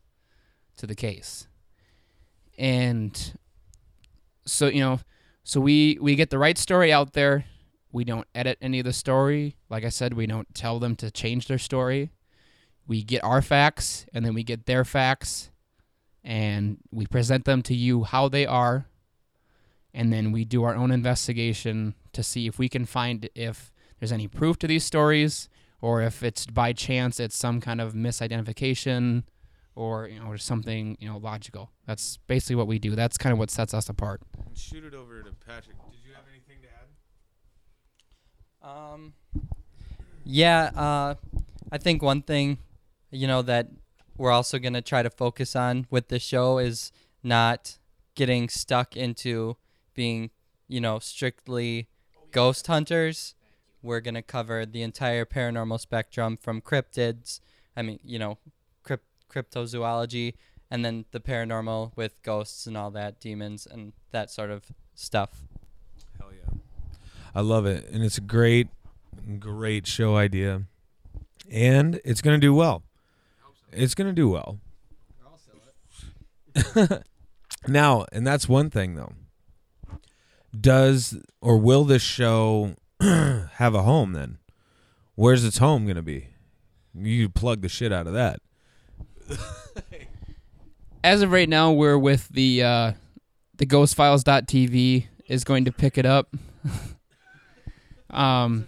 to 0.76 0.86
the 0.86 0.94
case. 0.94 1.46
And 2.58 3.38
so, 4.46 4.66
you 4.66 4.80
know, 4.80 5.00
so 5.42 5.60
we 5.60 5.98
we 6.00 6.14
get 6.14 6.30
the 6.30 6.38
right 6.38 6.58
story 6.58 6.92
out 6.92 7.12
there. 7.12 7.44
We 7.92 8.04
don't 8.04 8.26
edit 8.34 8.58
any 8.60 8.80
of 8.80 8.84
the 8.84 8.92
story. 8.92 9.56
Like 9.68 9.84
I 9.84 9.88
said, 9.88 10.14
we 10.14 10.26
don't 10.26 10.52
tell 10.54 10.78
them 10.78 10.96
to 10.96 11.10
change 11.10 11.46
their 11.46 11.58
story. 11.58 12.10
We 12.86 13.02
get 13.02 13.24
our 13.24 13.42
facts 13.42 14.06
and 14.12 14.24
then 14.24 14.34
we 14.34 14.42
get 14.42 14.66
their 14.66 14.84
facts 14.84 15.50
and 16.24 16.78
we 16.90 17.06
present 17.06 17.44
them 17.44 17.62
to 17.62 17.74
you 17.74 18.04
how 18.04 18.28
they 18.28 18.46
are. 18.46 18.86
And 19.92 20.12
then 20.12 20.32
we 20.32 20.44
do 20.44 20.64
our 20.64 20.74
own 20.74 20.90
investigation 20.90 21.94
to 22.12 22.22
see 22.22 22.46
if 22.46 22.58
we 22.58 22.68
can 22.68 22.84
find 22.84 23.28
if 23.34 23.72
there's 24.00 24.10
any 24.10 24.26
proof 24.26 24.58
to 24.58 24.66
these 24.66 24.84
stories 24.84 25.48
or 25.80 26.02
if 26.02 26.22
it's 26.22 26.46
by 26.46 26.72
chance 26.72 27.20
it's 27.20 27.36
some 27.36 27.60
kind 27.60 27.80
of 27.80 27.92
misidentification 27.92 29.24
or 29.76 30.08
you 30.08 30.18
know 30.18 30.26
or 30.26 30.38
something 30.38 30.96
you 31.00 31.08
know 31.08 31.16
logical 31.18 31.70
that's 31.86 32.18
basically 32.28 32.54
what 32.56 32.66
we 32.66 32.78
do 32.78 32.94
that's 32.94 33.18
kind 33.18 33.32
of 33.32 33.38
what 33.38 33.50
sets 33.50 33.74
us 33.74 33.88
apart 33.88 34.20
shoot 34.54 34.84
it 34.84 34.94
over 34.94 35.22
to 35.22 35.32
Patrick. 35.46 35.76
Did 35.90 36.00
you 36.06 36.14
have 36.14 36.24
anything 36.30 36.58
to 36.62 36.68
add? 38.68 38.92
Um, 38.92 39.14
yeah, 40.24 40.70
uh, 40.74 41.14
I 41.70 41.78
think 41.78 42.02
one 42.02 42.22
thing, 42.22 42.58
you 43.10 43.26
know, 43.26 43.42
that 43.42 43.68
we're 44.16 44.30
also 44.30 44.58
going 44.58 44.74
to 44.74 44.82
try 44.82 45.02
to 45.02 45.10
focus 45.10 45.56
on 45.56 45.86
with 45.90 46.08
the 46.08 46.18
show 46.18 46.58
is 46.58 46.92
not 47.22 47.78
getting 48.14 48.48
stuck 48.48 48.96
into 48.96 49.56
being, 49.94 50.30
you 50.68 50.80
know, 50.80 50.98
strictly 50.98 51.88
ghost 52.30 52.66
hunters. 52.66 53.34
We're 53.82 54.00
going 54.00 54.14
to 54.14 54.22
cover 54.22 54.64
the 54.64 54.82
entire 54.82 55.24
paranormal 55.24 55.80
spectrum 55.80 56.38
from 56.40 56.60
cryptids, 56.60 57.40
I 57.76 57.82
mean, 57.82 57.98
you 58.04 58.18
know, 58.18 58.38
crypt- 58.82 59.08
cryptozoology, 59.30 60.34
and 60.70 60.84
then 60.84 61.04
the 61.10 61.20
paranormal 61.20 61.92
with 61.96 62.22
ghosts 62.22 62.66
and 62.66 62.76
all 62.76 62.90
that, 62.92 63.20
demons 63.20 63.66
and 63.70 63.92
that 64.10 64.30
sort 64.30 64.50
of 64.50 64.64
stuff. 64.94 65.42
Hell 66.18 66.30
yeah. 66.32 66.58
I 67.34 67.40
love 67.40 67.66
it. 67.66 67.88
And 67.90 68.02
it's 68.02 68.18
a 68.18 68.22
great, 68.22 68.68
great 69.38 69.86
show 69.86 70.16
idea. 70.16 70.62
And 71.50 72.00
it's 72.04 72.22
going 72.22 72.40
to 72.40 72.44
do 72.44 72.54
well. 72.54 72.82
It's 73.74 73.94
going 73.94 74.08
to 74.08 74.14
do 74.14 74.28
well. 74.28 74.60
now, 77.68 78.06
and 78.12 78.26
that's 78.26 78.48
one 78.48 78.70
thing, 78.70 78.94
though. 78.94 79.12
Does 80.58 81.18
or 81.40 81.56
will 81.58 81.84
this 81.84 82.02
show 82.02 82.76
have 83.00 83.74
a 83.74 83.82
home 83.82 84.12
then? 84.12 84.38
Where's 85.16 85.44
its 85.44 85.58
home 85.58 85.84
going 85.84 85.96
to 85.96 86.02
be? 86.02 86.28
You 86.94 87.28
plug 87.28 87.60
the 87.60 87.68
shit 87.68 87.92
out 87.92 88.06
of 88.06 88.12
that. 88.14 88.40
As 91.04 91.22
of 91.22 91.32
right 91.32 91.48
now, 91.48 91.72
we're 91.72 91.98
with 91.98 92.28
the 92.28 92.62
uh, 92.62 92.92
the 93.56 93.66
ghostfiles.tv 93.66 95.06
is 95.26 95.44
going 95.44 95.64
to 95.64 95.72
pick 95.72 95.98
it 95.98 96.06
up. 96.06 96.34
um, 98.10 98.66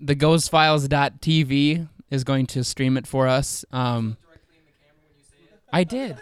the 0.00 0.16
ghostfiles.tv 0.16 1.88
is 2.10 2.24
going 2.24 2.46
to 2.46 2.64
stream 2.64 2.96
it 2.96 3.06
for 3.06 3.26
us. 3.26 3.64
Um, 3.70 4.16
I 5.72 5.84
did. 5.84 6.16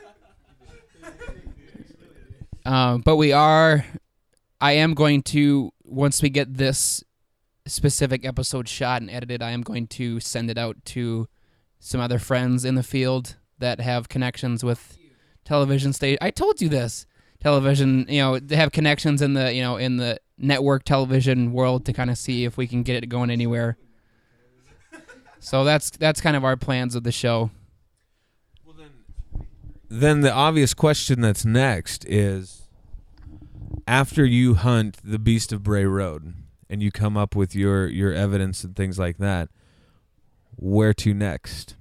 Um, 2.64 3.03
but 3.03 3.17
we 3.17 3.33
are. 3.33 3.85
I 4.61 4.73
am 4.73 4.95
going 4.95 5.23
to 5.25 5.73
once 5.85 6.23
we 6.23 6.31
get 6.31 6.55
this 6.55 7.05
specific 7.67 8.25
episode 8.25 8.69
shot 8.69 9.03
and 9.03 9.11
edited, 9.11 9.43
I 9.43 9.50
am 9.50 9.62
going 9.62 9.87
to 9.88 10.21
send 10.21 10.50
it 10.50 10.59
out 10.59 10.83
to 10.87 11.29
some 11.79 12.00
other 12.00 12.19
friends 12.19 12.64
in 12.64 12.75
the 12.75 12.83
field 12.83 13.37
that 13.59 13.81
have 13.81 14.09
connections 14.09 14.64
with 14.64 14.97
television 15.45 15.93
state. 15.93 16.19
I 16.23 16.31
told 16.31 16.61
you 16.61 16.69
this 16.69 17.07
television. 17.41 18.07
You 18.09 18.23
know, 18.23 18.38
they 18.38 18.57
have 18.57 18.73
connections 18.73 19.21
in 19.21 19.35
the 19.35 19.53
you 19.53 19.62
know 19.62 19.76
in 19.76 19.99
the 19.99 20.19
network 20.38 20.85
television 20.85 21.53
world 21.53 21.85
to 21.87 21.93
kind 21.93 22.11
of 22.11 22.19
see 22.19 22.45
if 22.45 22.57
we 22.57 22.67
can 22.67 22.83
get 22.83 23.03
it 23.03 23.09
going 23.09 23.31
anywhere. 23.31 23.76
So 25.44 25.62
that's 25.62 25.90
that's 25.90 26.22
kind 26.22 26.36
of 26.36 26.42
our 26.44 26.56
plans 26.56 26.94
of 26.94 27.02
the 27.02 27.12
show. 27.12 27.50
Well, 28.64 28.74
then, 28.78 29.46
then 29.90 30.20
the 30.22 30.32
obvious 30.32 30.72
question 30.72 31.20
that's 31.20 31.44
next 31.44 32.06
is 32.06 32.62
after 33.86 34.24
you 34.24 34.54
hunt 34.54 34.96
the 35.04 35.18
beast 35.18 35.52
of 35.52 35.62
bray 35.62 35.84
road 35.84 36.32
and 36.70 36.82
you 36.82 36.90
come 36.90 37.18
up 37.18 37.36
with 37.36 37.54
your 37.54 37.86
your 37.86 38.10
evidence 38.10 38.64
and 38.64 38.74
things 38.74 38.98
like 38.98 39.18
that 39.18 39.50
where 40.56 40.94
to 40.94 41.12
next 41.12 41.76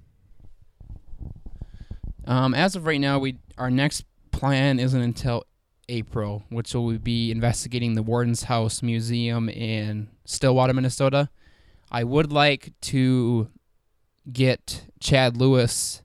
Um, 2.26 2.54
as 2.54 2.76
of 2.76 2.86
right 2.86 3.00
now, 3.00 3.18
we 3.18 3.38
our 3.58 3.72
next 3.72 4.04
plan 4.32 4.78
isn't 4.78 5.02
until 5.02 5.46
April, 5.88 6.44
which 6.50 6.74
will 6.74 6.98
be 6.98 7.32
investigating 7.32 7.94
the 7.94 8.04
Warden's 8.04 8.44
House 8.44 8.82
Museum 8.84 9.48
in 9.48 10.10
Stillwater, 10.26 10.74
Minnesota. 10.74 11.30
I 11.94 12.04
would 12.04 12.32
like 12.32 12.74
to 12.82 13.50
get 14.32 14.86
Chad 15.00 15.38
Lewis, 15.38 16.02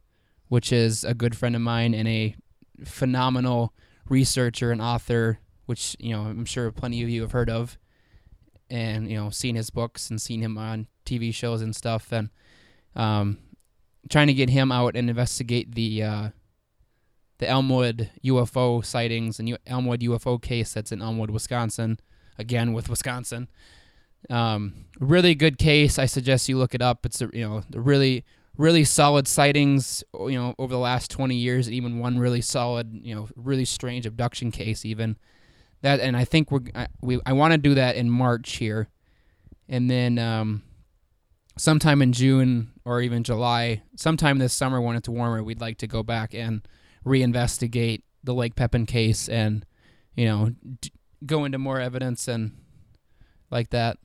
which 0.49 0.71
is 0.71 1.03
a 1.03 1.15
good 1.15 1.35
friend 1.35 1.57
of 1.57 1.63
mine 1.63 1.95
and 1.95 2.07
a 2.07 2.37
phenomenal 2.85 3.73
researcher 4.07 4.71
and 4.71 4.83
author, 4.83 5.41
which 5.65 5.97
you 5.99 6.13
know 6.13 6.23
I'm 6.23 6.45
sure 6.45 6.71
plenty 6.71 7.03
of 7.03 7.09
you 7.09 7.23
have 7.23 7.33
heard 7.33 7.49
of, 7.49 7.79
and 8.69 9.11
you 9.11 9.17
know 9.17 9.31
seen 9.31 9.57
his 9.57 9.71
books 9.71 10.11
and 10.11 10.21
seen 10.21 10.43
him 10.43 10.59
on 10.59 10.89
TV 11.07 11.33
shows 11.33 11.63
and 11.63 11.75
stuff, 11.75 12.13
and 12.13 12.29
um, 12.95 13.39
trying 14.11 14.27
to 14.27 14.35
get 14.35 14.51
him 14.51 14.71
out 14.71 14.95
and 14.95 15.09
investigate 15.09 15.75
the 15.75 16.03
uh, 16.03 16.29
the 17.39 17.49
Elmwood 17.49 18.11
UFO 18.25 18.85
sightings 18.85 19.39
and 19.39 19.49
U- 19.49 19.57
Elmwood 19.67 20.01
UFO 20.01 20.41
case 20.41 20.75
that's 20.75 20.93
in 20.93 21.01
Elmwood, 21.01 21.31
Wisconsin. 21.31 21.99
Again 22.41 22.73
with 22.73 22.89
Wisconsin. 22.89 23.49
Um, 24.31 24.87
really 24.99 25.35
good 25.35 25.59
case. 25.59 25.99
I 25.99 26.07
suggest 26.07 26.49
you 26.49 26.59
look 26.59 26.75
it 26.75 26.83
up. 26.83 27.07
It's 27.07 27.21
a 27.21 27.31
you 27.33 27.49
know 27.49 27.63
really 27.73 28.25
really 28.57 28.85
solid 28.85 29.29
sightings. 29.29 30.03
You 30.15 30.33
know 30.33 30.55
over 30.59 30.73
the 30.73 30.79
last 30.79 31.11
twenty 31.11 31.37
years, 31.37 31.71
even 31.71 31.99
one 31.99 32.19
really 32.19 32.41
solid 32.41 33.01
you 33.03 33.15
know 33.15 33.29
really 33.37 33.65
strange 33.65 34.07
abduction 34.07 34.51
case 34.51 34.85
even. 34.85 35.17
That 35.83 36.01
and 36.01 36.17
I 36.17 36.25
think 36.25 36.51
we're 36.51 36.63
I, 36.75 36.89
we 37.01 37.21
I 37.25 37.33
want 37.33 37.53
to 37.53 37.59
do 37.59 37.75
that 37.75 37.97
in 37.97 38.11
March 38.11 38.57
here, 38.57 38.89
and 39.69 39.89
then 39.89 40.19
um, 40.19 40.63
sometime 41.59 42.01
in 42.03 42.13
June 42.13 42.73
or 42.85 43.01
even 43.01 43.23
July, 43.23 43.83
sometime 43.97 44.39
this 44.39 44.55
summer 44.55 44.81
when 44.81 44.97
it's 44.97 45.09
warmer, 45.09 45.43
we'd 45.43 45.61
like 45.61 45.79
to 45.79 45.87
go 45.87 46.03
back 46.03 46.35
and 46.35 46.67
reinvestigate 47.05 48.03
the 48.25 48.35
Lake 48.35 48.55
Pepin 48.55 48.87
case 48.87 49.29
and, 49.29 49.67
you 50.17 50.25
know, 50.25 50.53
d- 50.81 50.93
go 51.27 51.45
into 51.45 51.59
more 51.59 51.81
evidence 51.81 52.29
and 52.29 52.53
like 53.51 53.71
that. 53.71 53.99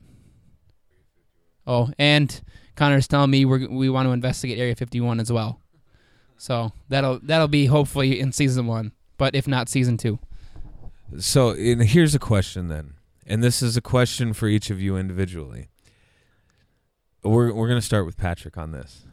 Oh, 1.66 1.90
and 1.98 2.42
Connor's 2.76 3.08
telling 3.08 3.30
me 3.30 3.44
we 3.44 3.66
we 3.66 3.88
want 3.90 4.06
to 4.06 4.12
investigate 4.12 4.58
Area 4.58 4.74
51 4.74 5.20
as 5.20 5.32
well. 5.32 5.60
So 6.36 6.72
that'll 6.88 7.20
that'll 7.22 7.48
be 7.48 7.66
hopefully 7.66 8.20
in 8.20 8.32
season 8.32 8.66
one, 8.66 8.92
but 9.16 9.34
if 9.34 9.46
not 9.48 9.68
season 9.68 9.96
two. 9.96 10.18
so 11.18 11.50
and 11.50 11.82
here's 11.82 12.14
a 12.14 12.18
question 12.18 12.68
then 12.68 12.94
and 13.26 13.42
this 13.42 13.62
is 13.62 13.76
a 13.76 13.80
question 13.80 14.32
for 14.32 14.48
each 14.48 14.70
of 14.70 14.80
you 14.80 14.96
individually 14.96 15.68
we're, 17.22 17.52
we're 17.52 17.68
to 17.80 17.80
start 17.80 18.04
with 18.04 18.16
patrick 18.16 18.56
on 18.58 18.72
this 18.72 19.04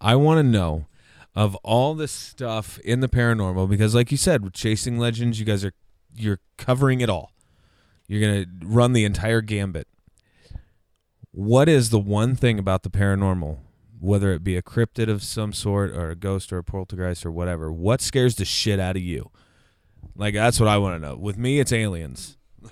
i 0.00 0.14
want 0.16 0.38
to 0.38 0.42
know 0.42 0.86
of 1.34 1.54
all 1.56 1.94
this 1.94 2.12
stuff 2.12 2.78
in 2.80 3.00
the 3.00 3.08
paranormal 3.08 3.68
because 3.68 3.94
like 3.94 4.10
you 4.10 4.16
said 4.16 4.42
with 4.42 4.52
chasing 4.52 4.98
legends 4.98 5.38
you 5.38 5.44
guys 5.44 5.64
are 5.64 5.72
you're 6.14 6.40
covering 6.56 7.00
it 7.00 7.10
all 7.10 7.32
you're 8.06 8.20
to 8.44 8.50
run 8.64 8.92
the 8.92 9.04
entire 9.04 9.40
gambit 9.40 9.86
what 11.32 11.68
is 11.68 11.90
the 11.90 11.98
one 11.98 12.34
thing 12.34 12.58
about 12.58 12.82
the 12.82 12.90
paranormal 12.90 13.58
whether 14.00 14.32
it 14.32 14.42
be 14.42 14.56
a 14.56 14.62
cryptid 14.62 15.10
of 15.10 15.22
some 15.22 15.52
sort 15.52 15.90
or 15.90 16.08
a 16.10 16.16
ghost 16.16 16.52
or 16.52 16.58
a 16.58 16.64
poltergeist 16.64 17.24
or 17.26 17.30
whatever 17.30 17.70
what 17.70 18.00
scares 18.00 18.36
the 18.36 18.44
shit 18.44 18.80
out 18.80 18.96
of 18.96 19.02
you 19.02 19.30
like 20.16 20.34
that's 20.34 20.58
what 20.58 20.68
i 20.68 20.78
want 20.78 20.94
to 20.94 21.08
know 21.08 21.16
with 21.16 21.36
me 21.36 21.60
it's 21.60 21.72
aliens 21.72 22.36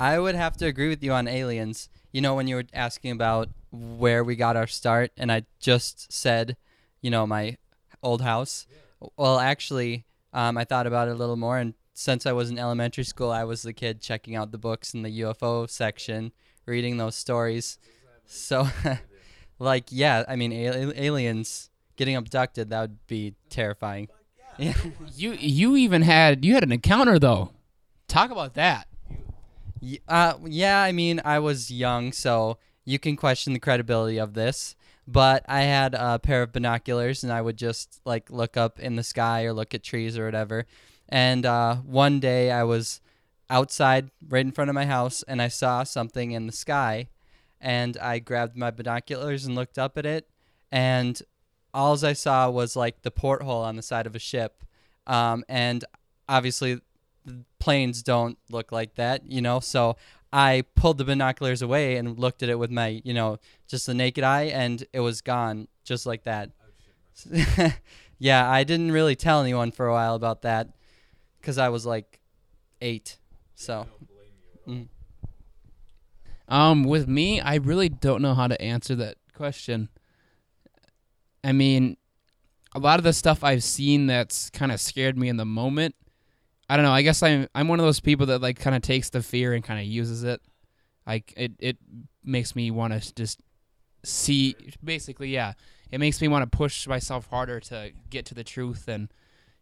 I 0.00 0.18
would 0.18 0.34
have 0.34 0.56
to 0.56 0.66
agree 0.66 0.88
with 0.88 1.04
you 1.04 1.12
on 1.12 1.28
aliens. 1.28 1.90
You 2.10 2.22
know, 2.22 2.34
when 2.34 2.48
you 2.48 2.56
were 2.56 2.64
asking 2.72 3.10
about 3.10 3.50
where 3.70 4.24
we 4.24 4.34
got 4.34 4.56
our 4.56 4.66
start, 4.66 5.12
and 5.18 5.30
I 5.30 5.44
just 5.60 6.10
said, 6.10 6.56
you 7.02 7.10
know, 7.10 7.26
my 7.26 7.58
old 8.02 8.22
house. 8.22 8.66
Well, 9.18 9.38
actually, 9.38 10.06
um, 10.32 10.56
I 10.56 10.64
thought 10.64 10.86
about 10.86 11.08
it 11.08 11.12
a 11.12 11.16
little 11.16 11.36
more, 11.36 11.58
and 11.58 11.74
since 11.92 12.24
I 12.24 12.32
was 12.32 12.48
in 12.48 12.58
elementary 12.58 13.04
school, 13.04 13.30
I 13.30 13.44
was 13.44 13.60
the 13.60 13.74
kid 13.74 14.00
checking 14.00 14.34
out 14.34 14.52
the 14.52 14.58
books 14.58 14.94
in 14.94 15.02
the 15.02 15.20
UFO 15.20 15.68
section, 15.68 16.32
reading 16.70 16.96
those 16.96 17.16
stories. 17.16 17.78
So, 18.26 18.68
like, 19.58 19.86
yeah, 19.90 20.24
I 20.28 20.36
mean, 20.36 20.52
al- 20.52 20.92
aliens 20.94 21.68
getting 21.96 22.16
abducted, 22.16 22.70
that 22.70 22.80
would 22.80 23.06
be 23.06 23.34
terrifying. 23.50 24.08
Yeah. 24.58 24.74
You 25.16 25.32
you 25.32 25.76
even 25.76 26.02
had 26.02 26.44
you 26.44 26.54
had 26.54 26.62
an 26.62 26.72
encounter 26.72 27.18
though. 27.18 27.50
Talk 28.08 28.30
about 28.30 28.54
that. 28.54 28.88
Uh, 30.08 30.34
yeah, 30.46 30.82
I 30.82 30.92
mean, 30.92 31.20
I 31.24 31.38
was 31.38 31.70
young, 31.70 32.12
so 32.12 32.58
you 32.84 32.98
can 32.98 33.16
question 33.16 33.52
the 33.52 33.58
credibility 33.58 34.18
of 34.18 34.34
this. 34.34 34.76
But 35.06 35.44
I 35.48 35.62
had 35.62 35.94
a 35.94 36.18
pair 36.18 36.42
of 36.42 36.52
binoculars, 36.52 37.24
and 37.24 37.32
I 37.32 37.42
would 37.42 37.56
just 37.56 38.00
like 38.04 38.30
look 38.30 38.56
up 38.56 38.78
in 38.78 38.96
the 38.96 39.02
sky 39.02 39.44
or 39.44 39.52
look 39.52 39.74
at 39.74 39.82
trees 39.82 40.16
or 40.16 40.24
whatever. 40.24 40.66
And 41.08 41.44
uh, 41.44 41.76
one 41.76 42.20
day 42.20 42.50
I 42.50 42.62
was 42.64 43.00
outside, 43.50 44.10
right 44.28 44.46
in 44.46 44.52
front 44.52 44.70
of 44.70 44.74
my 44.74 44.86
house, 44.86 45.22
and 45.24 45.42
I 45.42 45.48
saw 45.48 45.82
something 45.82 46.30
in 46.30 46.46
the 46.46 46.52
sky. 46.52 47.08
And 47.60 47.98
I 47.98 48.20
grabbed 48.20 48.56
my 48.56 48.70
binoculars 48.70 49.44
and 49.44 49.54
looked 49.54 49.78
up 49.78 49.98
at 49.98 50.06
it, 50.06 50.26
and 50.72 51.20
all 51.74 52.02
I 52.04 52.14
saw 52.14 52.48
was 52.48 52.74
like 52.74 53.02
the 53.02 53.10
porthole 53.10 53.62
on 53.62 53.76
the 53.76 53.82
side 53.82 54.06
of 54.06 54.16
a 54.16 54.18
ship. 54.18 54.64
Um, 55.06 55.44
and 55.48 55.84
obviously, 56.28 56.80
planes 57.58 58.02
don't 58.02 58.38
look 58.48 58.72
like 58.72 58.94
that, 58.94 59.30
you 59.30 59.42
know. 59.42 59.60
So 59.60 59.96
I 60.32 60.64
pulled 60.74 60.98
the 60.98 61.04
binoculars 61.04 61.62
away 61.62 61.96
and 61.96 62.18
looked 62.18 62.42
at 62.42 62.48
it 62.48 62.58
with 62.58 62.70
my, 62.70 63.02
you 63.04 63.12
know, 63.12 63.38
just 63.68 63.86
the 63.86 63.94
naked 63.94 64.24
eye, 64.24 64.44
and 64.44 64.84
it 64.92 65.00
was 65.00 65.20
gone, 65.20 65.68
just 65.84 66.06
like 66.06 66.22
that. 66.24 66.50
yeah, 68.18 68.48
I 68.50 68.64
didn't 68.64 68.92
really 68.92 69.16
tell 69.16 69.42
anyone 69.42 69.70
for 69.70 69.86
a 69.86 69.92
while 69.92 70.14
about 70.14 70.42
that, 70.42 70.68
because 71.40 71.58
I 71.58 71.68
was 71.68 71.84
like 71.84 72.20
eight. 72.80 73.18
So, 73.60 73.86
mm. 74.66 74.88
Um, 76.48 76.82
with 76.82 77.06
me, 77.06 77.42
I 77.42 77.56
really 77.56 77.90
don't 77.90 78.22
know 78.22 78.32
how 78.32 78.46
to 78.46 78.58
answer 78.58 78.94
that 78.94 79.18
question. 79.34 79.90
I 81.44 81.52
mean, 81.52 81.98
a 82.74 82.78
lot 82.78 82.98
of 82.98 83.04
the 83.04 83.12
stuff 83.12 83.44
I've 83.44 83.62
seen 83.62 84.06
that's 84.06 84.48
kind 84.48 84.72
of 84.72 84.80
scared 84.80 85.18
me 85.18 85.28
in 85.28 85.36
the 85.36 85.44
moment. 85.44 85.94
I 86.70 86.76
don't 86.76 86.86
know. 86.86 86.92
I 86.92 87.02
guess 87.02 87.22
I'm 87.22 87.48
I'm 87.54 87.68
one 87.68 87.78
of 87.78 87.84
those 87.84 88.00
people 88.00 88.24
that 88.26 88.40
like 88.40 88.58
kind 88.58 88.74
of 88.74 88.80
takes 88.80 89.10
the 89.10 89.22
fear 89.22 89.52
and 89.52 89.62
kind 89.62 89.78
of 89.78 89.84
uses 89.84 90.24
it. 90.24 90.40
Like 91.06 91.34
it 91.36 91.52
it 91.58 91.76
makes 92.24 92.56
me 92.56 92.70
want 92.70 92.94
to 92.94 93.14
just 93.14 93.42
see 94.04 94.56
basically 94.82 95.28
yeah. 95.28 95.52
It 95.90 96.00
makes 96.00 96.22
me 96.22 96.28
want 96.28 96.50
to 96.50 96.56
push 96.56 96.86
myself 96.86 97.26
harder 97.26 97.60
to 97.60 97.90
get 98.08 98.24
to 98.26 98.34
the 98.34 98.44
truth 98.44 98.88
and 98.88 99.12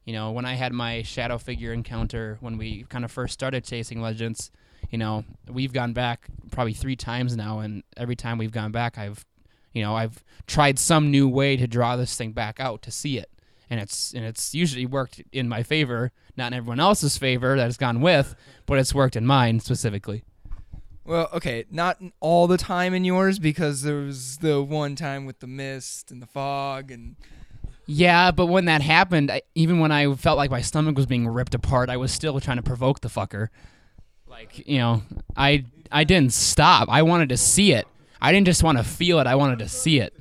you 0.09 0.15
know, 0.15 0.31
when 0.31 0.47
I 0.47 0.55
had 0.55 0.73
my 0.73 1.03
shadow 1.03 1.37
figure 1.37 1.71
encounter 1.71 2.39
when 2.41 2.57
we 2.57 2.85
kind 2.85 3.05
of 3.05 3.13
first 3.13 3.35
started 3.35 3.63
chasing 3.63 4.01
legends, 4.01 4.51
you 4.89 4.97
know, 4.97 5.27
we've 5.47 5.75
gone 5.75 5.93
back 5.93 6.29
probably 6.51 6.73
3 6.73 6.97
times 6.97 7.37
now 7.37 7.59
and 7.59 7.83
every 7.95 8.17
time 8.17 8.39
we've 8.39 8.51
gone 8.51 8.73
back 8.73 8.97
I've 8.97 9.27
you 9.75 9.83
know, 9.83 9.95
I've 9.95 10.25
tried 10.47 10.79
some 10.79 11.11
new 11.11 11.29
way 11.29 11.59
to 11.59 11.67
draw 11.67 11.95
this 11.97 12.17
thing 12.17 12.33
back 12.33 12.59
out 12.59 12.81
to 12.83 12.91
see 12.91 13.19
it. 13.19 13.29
And 13.69 13.79
it's 13.81 14.15
and 14.15 14.25
it's 14.25 14.55
usually 14.55 14.87
worked 14.87 15.21
in 15.31 15.47
my 15.47 15.63
favor, 15.63 16.11
not 16.39 16.55
in 16.55 16.55
everyone 16.55 16.81
else's 16.81 17.19
favor 17.19 17.59
that 17.59 17.67
it's 17.67 17.77
gone 17.77 18.01
with, 18.01 18.35
but 18.65 18.79
it's 18.79 18.95
worked 18.95 19.15
in 19.15 19.27
mine 19.27 19.61
specifically. 19.61 20.25
Well, 21.05 21.29
okay, 21.35 21.67
not 21.71 22.01
all 22.21 22.47
the 22.47 22.57
time 22.57 22.95
in 22.95 23.05
yours 23.05 23.39
because 23.39 23.83
there 23.83 23.97
was 23.97 24.39
the 24.39 24.63
one 24.63 24.97
time 24.97 25.27
with 25.27 25.41
the 25.41 25.47
mist 25.47 26.11
and 26.11 26.23
the 26.23 26.27
fog 26.27 26.91
and 26.91 27.17
Yeah, 27.91 28.33
but 28.33 28.47
when 28.47 28.67
that 28.67 28.83
happened, 28.83 29.31
I, 29.31 29.41
even 29.55 29.79
when 29.79 29.91
I 29.91 30.15
felt 30.15 30.37
like 30.37 30.51
my 30.51 30.61
stomach 30.61 30.95
was 30.95 31.07
being 31.07 31.27
ripped 31.27 31.55
apart, 31.55 31.89
I 31.89 31.97
was 31.97 32.13
still 32.13 32.39
trying 32.39 32.59
to 32.59 32.63
provoke 32.63 33.01
the 33.01 33.09
fucker. 33.09 33.49
Like, 34.27 34.69
you 34.69 34.77
know, 34.77 35.03
I 35.35 35.65
I 35.91 36.05
didn't 36.05 36.35
stop. 36.35 36.91
I 36.91 37.01
wanted 37.01 37.31
to 37.31 37.39
see 37.39 37.73
it. 37.73 37.89
I 38.21 38.31
didn't 38.31 38.47
just 38.47 38.63
want 38.63 38.77
to 38.77 38.85
feel 38.85 39.21
it. 39.21 39.27
I 39.27 39.37
wanted 39.37 39.61
to 39.61 39.71
see 39.71 40.01
it. 40.01 40.13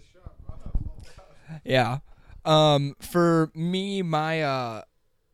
yeah. 1.66 1.98
Um, 2.46 2.96
for 3.02 3.52
me, 3.54 4.02
my 4.02 4.44
uh, 4.44 4.82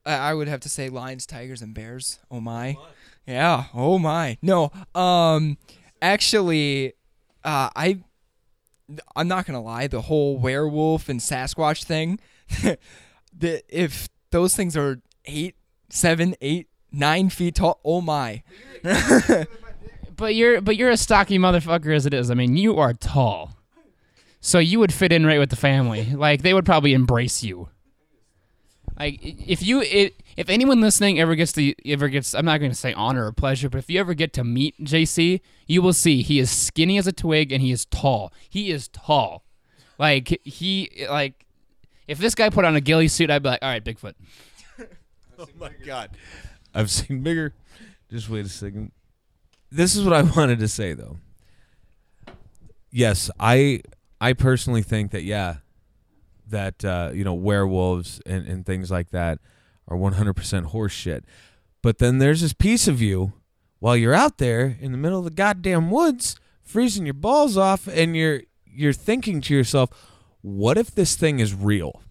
I 0.03 0.33
would 0.33 0.47
have 0.47 0.61
to 0.61 0.69
say 0.69 0.89
lions, 0.89 1.27
tigers, 1.27 1.61
and 1.61 1.75
bears. 1.75 2.17
Oh 2.31 2.41
my, 2.41 2.77
yeah. 3.27 3.65
Oh 3.75 3.99
my. 3.99 4.39
No. 4.41 4.71
Um, 4.95 5.59
actually, 6.01 6.93
uh, 7.43 7.69
I, 7.75 7.99
I'm 9.15 9.27
not 9.27 9.45
gonna 9.45 9.61
lie. 9.61 9.87
The 9.87 10.01
whole 10.01 10.37
werewolf 10.37 11.09
and 11.09 11.19
Sasquatch 11.19 11.83
thing, 11.83 12.19
the 13.37 13.63
if 13.69 14.09
those 14.31 14.55
things 14.55 14.75
are 14.77 15.01
eight, 15.25 15.55
seven, 15.89 16.35
eight, 16.41 16.67
nine 16.91 17.29
feet 17.29 17.55
tall. 17.55 17.79
Oh 17.83 18.01
my. 18.01 18.43
But 20.15 20.35
you're 20.35 20.61
but 20.61 20.75
you're 20.77 20.89
a 20.89 20.97
stocky 20.97 21.39
motherfucker 21.39 21.95
as 21.95 22.05
it 22.05 22.13
is. 22.13 22.29
I 22.29 22.33
mean, 22.33 22.55
you 22.57 22.77
are 22.77 22.93
tall. 22.93 23.57
So 24.39 24.59
you 24.59 24.79
would 24.79 24.93
fit 24.93 25.11
in 25.11 25.25
right 25.25 25.39
with 25.39 25.49
the 25.49 25.55
family. 25.55 26.05
Like 26.05 26.41
they 26.41 26.53
would 26.53 26.65
probably 26.65 26.93
embrace 26.93 27.43
you. 27.43 27.69
Like 28.99 29.19
if 29.21 29.63
you 29.63 29.82
if, 29.82 30.13
if 30.38 30.49
anyone 30.49 30.82
listening 30.82 31.19
ever 31.19 31.36
gets 31.36 31.51
to 31.53 31.73
ever 31.89 32.10
gets 32.10 32.34
I'm 32.34 32.45
not 32.45 32.60
going 32.60 32.71
to 32.71 32.77
say 32.77 32.93
honor 32.93 33.25
or 33.25 33.32
pleasure, 33.32 33.69
but 33.69 33.79
if 33.79 33.89
you 33.89 33.99
ever 33.99 34.13
get 34.13 34.34
to 34.34 34.43
meet 34.43 34.77
JC, 34.84 35.41
you 35.67 35.82
will 35.82 35.93
see 35.93 36.21
he 36.21 36.39
is 36.39 36.51
skinny 36.51 36.97
as 36.97 37.08
a 37.08 37.12
twig 37.12 37.51
and 37.51 37.62
he 37.62 37.71
is 37.71 37.86
tall. 37.86 38.32
He 38.49 38.71
is 38.71 38.88
tall. 38.89 39.43
Like 39.97 40.39
he 40.43 41.06
like 41.10 41.45
if 42.08 42.17
this 42.19 42.36
guy 42.36 42.49
put 42.49 42.65
on 42.65 42.75
a 42.75 42.82
ghillie 42.82 43.08
suit, 43.08 43.29
I'd 43.29 43.43
be 43.43 43.49
like, 43.49 43.60
"All 43.62 43.69
right, 43.69 43.84
Bigfoot." 43.84 44.13
Oh 45.39 45.47
my 45.60 45.71
god. 45.84 46.12
I've 46.75 46.91
seen 46.91 47.21
bigger. 47.21 47.56
Just 48.10 48.29
wait 48.29 48.45
a 48.45 48.49
second. 48.49 48.91
This 49.71 49.95
is 49.95 50.03
what 50.03 50.13
I 50.13 50.21
wanted 50.38 50.60
to 50.60 50.67
say 50.67 50.93
though. 50.93 51.17
Yes, 52.91 53.32
I 53.39 53.82
I 54.21 54.34
personally 54.34 54.84
think 54.84 55.12
that 55.12 55.23
yeah, 55.23 55.58
that 56.47 56.84
uh, 56.84 57.12
you 57.13 57.23
know 57.23 57.34
werewolves 57.34 58.21
and, 58.25 58.47
and 58.47 58.65
things 58.65 58.91
like 58.91 59.10
that 59.12 59.39
are 59.88 59.97
100% 59.97 60.65
horse 60.65 60.91
shit. 60.91 61.25
But 61.82 61.97
then 61.97 62.19
there's 62.19 62.41
this 62.41 62.53
piece 62.53 62.88
of 62.88 63.01
you 63.01 63.34
while 63.79 63.97
you're 63.97 64.13
out 64.13 64.38
there 64.38 64.77
in 64.79 64.93
the 64.93 64.97
middle 64.97 65.19
of 65.19 65.25
the 65.25 65.32
goddamn 65.32 65.91
woods 65.91 66.38
freezing 66.62 67.06
your 67.06 67.13
balls 67.13 67.58
off 67.58 67.88
and 67.88 68.15
you're 68.15 68.41
you're 68.65 68.93
thinking 68.93 69.41
to 69.41 69.53
yourself, 69.53 69.89
what 70.41 70.77
if 70.77 70.89
this 70.89 71.15
thing 71.15 71.39
is 71.39 71.53
real? 71.53 72.01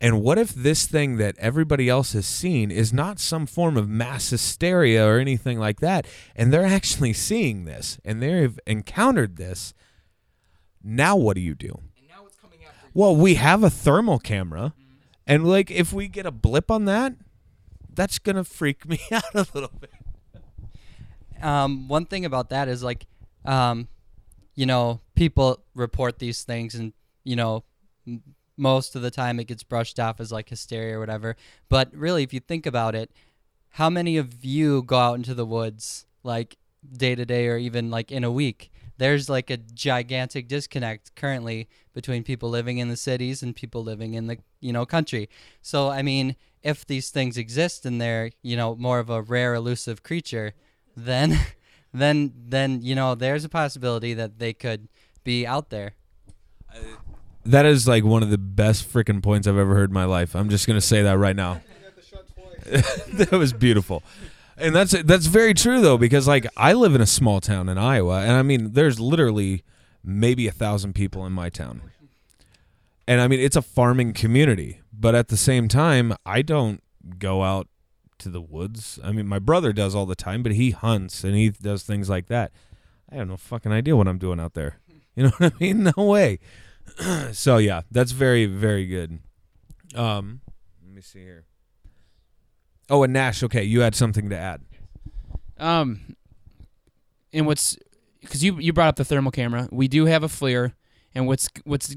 And 0.00 0.22
what 0.22 0.38
if 0.38 0.54
this 0.54 0.86
thing 0.86 1.16
that 1.16 1.36
everybody 1.38 1.88
else 1.88 2.12
has 2.12 2.24
seen 2.24 2.70
is 2.70 2.92
not 2.92 3.18
some 3.18 3.46
form 3.46 3.76
of 3.76 3.88
mass 3.88 4.30
hysteria 4.30 5.04
or 5.04 5.18
anything 5.18 5.58
like 5.58 5.80
that? 5.80 6.06
And 6.36 6.52
they're 6.52 6.64
actually 6.78 7.12
seeing 7.12 7.64
this 7.64 7.98
and 8.04 8.22
they've 8.22 8.58
encountered 8.66 9.36
this. 9.36 9.74
Now, 10.84 11.16
what 11.16 11.34
do 11.34 11.40
you 11.40 11.54
do? 11.54 11.80
Well, 12.98 13.14
we 13.14 13.36
have 13.36 13.62
a 13.62 13.70
thermal 13.70 14.18
camera. 14.18 14.74
And, 15.24 15.46
like, 15.46 15.70
if 15.70 15.92
we 15.92 16.08
get 16.08 16.26
a 16.26 16.32
blip 16.32 16.68
on 16.68 16.86
that, 16.86 17.14
that's 17.94 18.18
to 18.18 18.42
freak 18.42 18.88
me 18.88 18.98
out 19.12 19.32
a 19.34 19.46
little 19.54 19.70
bit. 19.80 19.92
um, 21.40 21.86
one 21.86 22.06
thing 22.06 22.24
about 22.24 22.50
that 22.50 22.66
is 22.66 22.82
like, 22.82 23.06
um, 23.44 23.86
you 24.56 24.66
know, 24.66 25.00
people 25.14 25.62
report 25.76 26.18
these 26.18 26.42
things, 26.42 26.74
and 26.74 26.92
you 27.22 27.36
know, 27.36 27.62
m- 28.04 28.20
most 28.56 28.96
of 28.96 29.02
the 29.02 29.12
time 29.12 29.38
it 29.38 29.46
gets 29.46 29.62
brushed 29.62 30.00
off 30.00 30.18
as 30.18 30.32
like 30.32 30.48
hysteria 30.48 30.96
or 30.96 30.98
whatever. 30.98 31.36
But 31.68 31.94
really, 31.94 32.24
if 32.24 32.34
you 32.34 32.40
think 32.40 32.66
about 32.66 32.96
it, 32.96 33.12
how 33.68 33.88
many 33.88 34.16
of 34.16 34.44
you 34.44 34.82
go 34.82 34.98
out 34.98 35.14
into 35.14 35.34
the 35.34 35.46
woods 35.46 36.04
like 36.24 36.56
day 36.92 37.14
to 37.14 37.24
day 37.24 37.46
or 37.46 37.58
even 37.58 37.92
like 37.92 38.10
in 38.10 38.24
a 38.24 38.32
week? 38.32 38.72
There's 38.98 39.28
like 39.28 39.48
a 39.50 39.56
gigantic 39.56 40.48
disconnect 40.48 41.14
currently 41.14 41.68
between 41.94 42.22
people 42.24 42.50
living 42.50 42.78
in 42.78 42.88
the 42.88 42.96
cities 42.96 43.42
and 43.42 43.54
people 43.54 43.82
living 43.82 44.14
in 44.14 44.26
the 44.26 44.38
you 44.60 44.72
know 44.72 44.84
country. 44.84 45.28
So 45.62 45.88
I 45.88 46.02
mean, 46.02 46.36
if 46.62 46.86
these 46.86 47.10
things 47.10 47.38
exist 47.38 47.86
and 47.86 48.00
they're 48.00 48.30
you 48.42 48.56
know 48.56 48.76
more 48.76 48.98
of 48.98 49.08
a 49.08 49.22
rare 49.22 49.54
elusive 49.54 50.02
creature, 50.02 50.54
then 50.96 51.38
then 51.94 52.32
then 52.36 52.82
you 52.82 52.94
know 52.94 53.14
there's 53.14 53.44
a 53.44 53.48
possibility 53.48 54.14
that 54.14 54.38
they 54.38 54.52
could 54.52 54.88
be 55.24 55.46
out 55.46 55.70
there. 55.70 55.94
That 57.44 57.64
is 57.64 57.88
like 57.88 58.04
one 58.04 58.22
of 58.22 58.30
the 58.30 58.38
best 58.38 58.92
freaking 58.92 59.22
points 59.22 59.46
I've 59.46 59.56
ever 59.56 59.74
heard 59.74 59.90
in 59.90 59.94
my 59.94 60.04
life. 60.04 60.36
I'm 60.36 60.50
just 60.50 60.66
gonna 60.66 60.80
say 60.80 61.02
that 61.02 61.18
right 61.18 61.36
now. 61.36 61.60
that 63.12 63.32
was 63.32 63.52
beautiful, 63.52 64.02
and 64.58 64.74
that's 64.74 64.92
that's 65.02 65.26
very 65.26 65.54
true 65.54 65.80
though 65.80 65.98
because 65.98 66.26
like 66.26 66.46
I 66.56 66.72
live 66.72 66.94
in 66.94 67.00
a 67.00 67.06
small 67.06 67.40
town 67.40 67.68
in 67.68 67.78
Iowa, 67.78 68.22
and 68.22 68.32
I 68.32 68.42
mean 68.42 68.72
there's 68.72 69.00
literally 69.00 69.62
maybe 70.04 70.46
a 70.46 70.52
thousand 70.52 70.94
people 70.94 71.26
in 71.26 71.32
my 71.32 71.48
town, 71.48 71.82
and 73.06 73.20
I 73.20 73.28
mean 73.28 73.40
it's 73.40 73.56
a 73.56 73.62
farming 73.62 74.12
community, 74.12 74.80
but 74.92 75.14
at 75.14 75.28
the 75.28 75.36
same 75.36 75.68
time 75.68 76.14
I 76.26 76.42
don't 76.42 76.82
go 77.18 77.42
out 77.42 77.68
to 78.18 78.28
the 78.28 78.40
woods. 78.40 78.98
I 79.02 79.12
mean 79.12 79.26
my 79.26 79.38
brother 79.38 79.72
does 79.72 79.94
all 79.94 80.06
the 80.06 80.16
time, 80.16 80.42
but 80.42 80.52
he 80.52 80.70
hunts 80.70 81.24
and 81.24 81.34
he 81.34 81.50
does 81.50 81.82
things 81.82 82.08
like 82.08 82.26
that. 82.26 82.52
I 83.10 83.16
have 83.16 83.28
no 83.28 83.36
fucking 83.36 83.72
idea 83.72 83.96
what 83.96 84.08
I'm 84.08 84.18
doing 84.18 84.40
out 84.40 84.54
there. 84.54 84.80
You 85.14 85.22
know 85.24 85.30
what 85.38 85.52
I 85.54 85.56
mean? 85.58 85.92
No 85.96 86.04
way. 86.04 86.38
so 87.32 87.58
yeah, 87.58 87.82
that's 87.90 88.12
very 88.12 88.46
very 88.46 88.86
good. 88.86 89.20
Um, 89.94 90.40
let 90.84 90.94
me 90.94 91.00
see 91.00 91.20
here. 91.20 91.44
Oh, 92.90 93.02
and 93.02 93.12
Nash. 93.12 93.42
Okay, 93.42 93.64
you 93.64 93.80
had 93.80 93.94
something 93.94 94.30
to 94.30 94.36
add. 94.36 94.62
Um, 95.58 96.16
and 97.32 97.46
what's 97.46 97.76
because 98.20 98.42
you 98.42 98.58
you 98.58 98.72
brought 98.72 98.88
up 98.88 98.96
the 98.96 99.04
thermal 99.04 99.32
camera. 99.32 99.68
We 99.70 99.88
do 99.88 100.06
have 100.06 100.22
a 100.22 100.28
FLIR, 100.28 100.72
and 101.14 101.26
what's 101.26 101.48
what's 101.64 101.94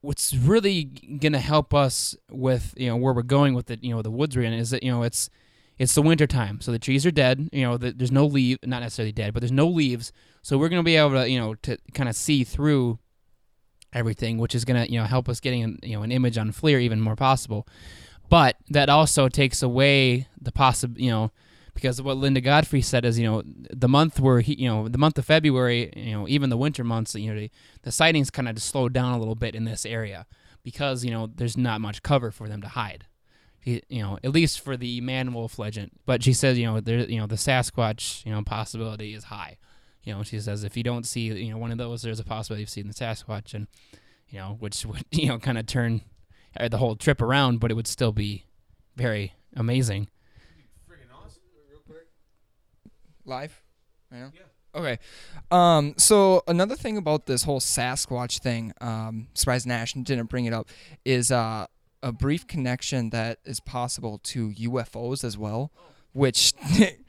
what's 0.00 0.34
really 0.34 0.84
gonna 0.84 1.40
help 1.40 1.72
us 1.74 2.16
with 2.30 2.74
you 2.76 2.88
know 2.88 2.96
where 2.96 3.12
we're 3.12 3.22
going 3.22 3.54
with 3.54 3.66
the 3.66 3.78
you 3.80 3.94
know 3.94 4.02
the 4.02 4.10
woods 4.10 4.36
we're 4.36 4.44
in 4.44 4.52
is 4.52 4.70
that 4.70 4.82
you 4.82 4.90
know 4.90 5.02
it's 5.02 5.30
it's 5.76 5.94
the 5.94 6.02
winter 6.02 6.26
time, 6.26 6.60
so 6.60 6.70
the 6.70 6.78
trees 6.78 7.04
are 7.04 7.10
dead. 7.10 7.48
You 7.52 7.62
know, 7.62 7.76
the, 7.76 7.90
there's 7.90 8.12
no 8.12 8.26
leaf, 8.26 8.58
not 8.64 8.80
necessarily 8.80 9.10
dead, 9.10 9.34
but 9.34 9.40
there's 9.40 9.50
no 9.50 9.66
leaves. 9.66 10.12
So 10.42 10.56
we're 10.56 10.68
gonna 10.68 10.82
be 10.84 10.96
able 10.96 11.12
to 11.12 11.28
you 11.28 11.38
know 11.38 11.54
to 11.56 11.76
kind 11.94 12.08
of 12.08 12.16
see 12.16 12.44
through 12.44 12.98
everything, 13.92 14.38
which 14.38 14.54
is 14.54 14.64
gonna 14.64 14.86
you 14.86 15.00
know 15.00 15.06
help 15.06 15.28
us 15.28 15.40
getting 15.40 15.62
an, 15.62 15.78
you 15.82 15.96
know 15.96 16.02
an 16.02 16.12
image 16.12 16.38
on 16.38 16.52
FLIR 16.52 16.80
even 16.80 17.00
more 17.00 17.16
possible. 17.16 17.66
But 18.28 18.56
that 18.70 18.88
also 18.88 19.28
takes 19.28 19.62
away 19.62 20.28
the 20.40 20.52
possible 20.52 21.00
you 21.00 21.10
know 21.10 21.30
because 21.74 22.00
what 22.00 22.16
Linda 22.16 22.40
Godfrey 22.40 22.80
said 22.80 23.04
is, 23.04 23.18
you 23.18 23.28
know, 23.28 23.42
the 23.44 23.88
month 23.88 24.20
where 24.20 24.40
he, 24.40 24.54
you 24.54 24.68
know, 24.68 24.88
the 24.88 24.96
month 24.96 25.18
of 25.18 25.24
February, 25.24 25.92
you 25.96 26.12
know, 26.12 26.28
even 26.28 26.48
the 26.48 26.56
winter 26.56 26.84
months, 26.84 27.16
you 27.16 27.32
know, 27.32 27.38
the, 27.38 27.50
the 27.82 27.90
sightings 27.90 28.30
kind 28.30 28.48
of 28.48 28.62
slowed 28.62 28.92
down 28.92 29.12
a 29.12 29.18
little 29.18 29.34
bit 29.34 29.56
in 29.56 29.64
this 29.64 29.84
area 29.84 30.24
because 30.64 31.04
you 31.04 31.10
know 31.10 31.28
there's 31.32 31.56
not 31.56 31.80
much 31.80 32.02
cover 32.02 32.32
for 32.32 32.48
them 32.48 32.62
to 32.62 32.68
hide. 32.68 33.06
You 33.64 33.80
know, 33.90 34.18
at 34.22 34.30
least 34.30 34.60
for 34.60 34.76
the 34.76 35.00
man 35.00 35.32
wolf 35.32 35.58
legend. 35.58 35.92
But 36.04 36.22
she 36.22 36.34
says, 36.34 36.58
you 36.58 36.66
know, 36.66 36.80
there, 36.80 36.98
you 36.98 37.18
know, 37.18 37.26
the 37.26 37.36
Sasquatch, 37.36 38.24
you 38.26 38.30
know, 38.30 38.42
possibility 38.42 39.14
is 39.14 39.24
high. 39.24 39.56
You 40.02 40.12
know, 40.12 40.22
she 40.22 40.38
says 40.38 40.64
if 40.64 40.76
you 40.76 40.82
don't 40.82 41.06
see, 41.06 41.32
you 41.32 41.50
know, 41.50 41.56
one 41.56 41.72
of 41.72 41.78
those, 41.78 42.02
there's 42.02 42.20
a 42.20 42.24
possibility 42.24 42.62
of 42.62 42.68
seeing 42.68 42.88
the 42.88 42.92
Sasquatch, 42.92 43.54
and 43.54 43.66
you 44.28 44.38
know, 44.38 44.56
which 44.60 44.84
would, 44.84 45.04
you 45.10 45.28
know, 45.28 45.38
kind 45.38 45.56
of 45.56 45.66
turn 45.66 46.02
uh, 46.58 46.68
the 46.68 46.78
whole 46.78 46.96
trip 46.96 47.20
around, 47.20 47.60
but 47.60 47.70
it 47.70 47.74
would 47.74 47.86
still 47.86 48.12
be 48.12 48.44
very 48.96 49.34
amazing. 49.56 50.08
Freaking 50.88 51.12
awesome, 51.14 51.42
real 51.70 51.80
quick. 51.86 52.08
Live? 53.24 53.62
Yeah. 54.12 54.28
Okay. 54.74 54.98
Um. 55.50 55.94
So 55.96 56.42
another 56.46 56.76
thing 56.76 56.96
about 56.96 57.26
this 57.26 57.44
whole 57.44 57.60
Sasquatch 57.60 58.38
thing, 58.38 58.72
um, 58.80 59.28
surprised 59.34 59.66
Nash 59.66 59.92
didn't 59.92 60.26
bring 60.26 60.46
it 60.46 60.52
up, 60.52 60.68
is 61.04 61.30
uh 61.30 61.66
a 62.04 62.12
brief 62.12 62.46
connection 62.46 63.10
that 63.10 63.38
is 63.46 63.60
possible 63.60 64.18
to 64.18 64.50
UFOs 64.50 65.24
as 65.24 65.38
well, 65.38 65.72
which 66.12 66.52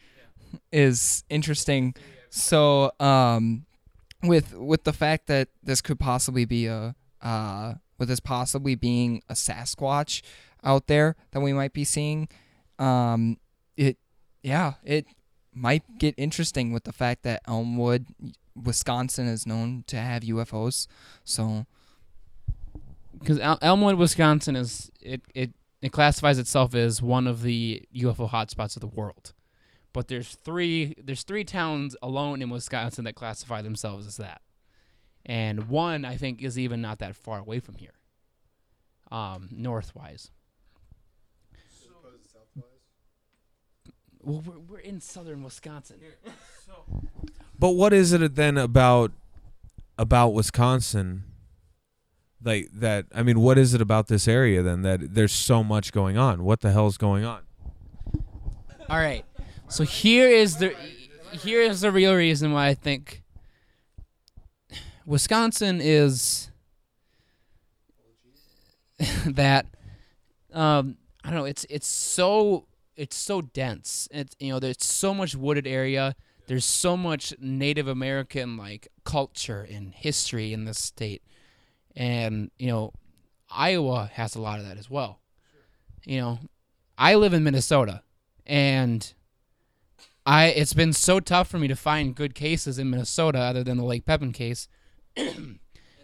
is 0.71 1.25
interesting. 1.29 1.93
So 2.29 2.91
um, 2.99 3.65
with 4.23 4.55
with 4.55 4.85
the 4.85 4.93
fact 4.93 5.27
that 5.27 5.49
this 5.61 5.81
could 5.81 5.99
possibly 5.99 6.45
be 6.45 6.67
a 6.67 6.95
uh, 7.21 7.73
with 7.97 8.09
this 8.09 8.19
possibly 8.19 8.75
being 8.75 9.21
a 9.29 9.33
Sasquatch 9.33 10.21
out 10.63 10.87
there 10.87 11.15
that 11.31 11.41
we 11.41 11.53
might 11.53 11.73
be 11.73 11.83
seeing, 11.83 12.27
um, 12.79 13.37
it 13.77 13.97
yeah 14.43 14.73
it 14.83 15.05
might 15.53 15.83
get 15.97 16.13
interesting 16.17 16.71
with 16.71 16.83
the 16.83 16.93
fact 16.93 17.23
that 17.23 17.41
Elmwood, 17.47 18.07
Wisconsin, 18.55 19.27
is 19.27 19.47
known 19.47 19.83
to 19.87 19.97
have 19.97 20.23
UFOs. 20.23 20.87
So 21.23 21.65
because 23.19 23.39
El- 23.39 23.59
Elmwood, 23.61 23.95
Wisconsin 23.95 24.55
is 24.55 24.91
it, 25.01 25.21
it 25.33 25.51
it 25.81 25.91
classifies 25.91 26.39
itself 26.39 26.73
as 26.75 27.01
one 27.01 27.27
of 27.27 27.41
the 27.41 27.83
UFO 27.95 28.29
hotspots 28.29 28.75
of 28.75 28.81
the 28.81 28.87
world. 28.87 29.33
But 29.93 30.07
there's 30.09 30.35
three 30.43 30.95
there's 31.01 31.23
three 31.23 31.43
towns 31.43 31.95
alone 32.01 32.41
in 32.41 32.49
Wisconsin 32.49 33.05
that 33.05 33.15
classify 33.15 33.61
themselves 33.61 34.05
as 34.05 34.17
that. 34.17 34.41
And 35.25 35.69
one 35.69 36.05
I 36.05 36.17
think 36.17 36.43
is 36.43 36.59
even 36.59 36.81
not 36.81 36.99
that 36.99 37.15
far 37.15 37.39
away 37.39 37.59
from 37.59 37.75
here. 37.75 37.93
Um, 39.11 39.49
northwise. 39.53 40.29
Well, 44.21 44.41
we're, 44.45 44.59
we're 44.59 44.79
in 44.79 45.01
southern 45.01 45.43
Wisconsin. 45.43 45.97
But 47.57 47.71
what 47.71 47.93
is 47.93 48.11
it 48.11 48.35
then 48.35 48.57
about 48.57 49.11
about 49.97 50.33
Wisconsin? 50.33 51.23
Like 52.43 52.69
that 52.73 53.05
I 53.13 53.23
mean, 53.23 53.39
what 53.39 53.57
is 53.57 53.73
it 53.73 53.81
about 53.81 54.07
this 54.07 54.27
area 54.27 54.61
then 54.61 54.81
that 54.81 55.13
there's 55.13 55.31
so 55.31 55.63
much 55.63 55.91
going 55.91 56.17
on? 56.17 56.43
What 56.43 56.61
the 56.61 56.71
hell's 56.71 56.97
going 56.97 57.23
on? 57.23 57.41
All 58.89 58.97
right. 58.97 59.25
So 59.67 59.83
here 59.83 60.27
is 60.27 60.57
the 60.57 60.75
here 61.31 61.61
is 61.61 61.81
the 61.81 61.91
real 61.91 62.15
reason 62.15 62.51
why 62.51 62.67
I 62.67 62.73
think 62.73 63.23
Wisconsin 65.05 65.79
is 65.81 66.49
that 69.25 69.65
um 70.53 70.97
I 71.23 71.29
don't 71.29 71.39
know, 71.39 71.45
it's 71.45 71.65
it's 71.69 71.87
so 71.87 72.67
it's 72.95 73.15
so 73.15 73.41
dense. 73.41 74.07
It's 74.11 74.35
you 74.39 74.51
know, 74.51 74.59
there's 74.59 74.83
so 74.83 75.13
much 75.13 75.35
wooded 75.35 75.67
area. 75.67 76.15
There's 76.47 76.65
so 76.65 76.95
much 76.95 77.33
Native 77.39 77.87
American 77.87 78.57
like 78.57 78.87
culture 79.03 79.67
and 79.69 79.93
history 79.93 80.53
in 80.53 80.65
this 80.65 80.79
state. 80.79 81.23
And, 81.95 82.51
you 82.59 82.67
know, 82.67 82.93
Iowa 83.49 84.11
has 84.13 84.35
a 84.35 84.41
lot 84.41 84.59
of 84.59 84.65
that 84.65 84.77
as 84.77 84.89
well. 84.89 85.19
You 86.03 86.21
know, 86.21 86.39
I 86.97 87.15
live 87.15 87.33
in 87.33 87.43
Minnesota 87.43 88.03
and 88.45 89.13
I 90.25 90.47
it's 90.47 90.73
been 90.73 90.93
so 90.93 91.19
tough 91.19 91.47
for 91.47 91.57
me 91.57 91.67
to 91.67 91.75
find 91.75 92.15
good 92.15 92.35
cases 92.35 92.77
in 92.77 92.89
Minnesota 92.89 93.39
other 93.39 93.63
than 93.63 93.77
the 93.77 93.83
Lake 93.83 94.05
Pepin 94.05 94.31
case. 94.31 94.67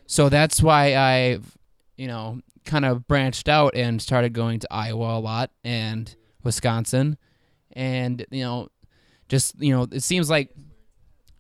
So 0.06 0.30
that's 0.30 0.62
why 0.62 0.96
I've, 0.96 1.58
you 1.98 2.08
know, 2.08 2.42
kind 2.66 2.86
of 2.86 3.08
branched 3.08 3.50
out 3.50 3.76
and 3.76 4.02
started 4.02 4.34
going 4.34 4.60
to 4.60 4.68
Iowa 4.72 5.18
a 5.18 5.20
lot 5.20 5.52
and 5.64 6.14
Wisconsin. 6.44 7.18
And 7.74 8.26
you 8.32 8.44
know 8.44 8.68
just 9.30 9.56
you 9.62 9.74
know 9.74 9.88
it 9.92 10.04
seems 10.04 10.30
like 10.30 10.50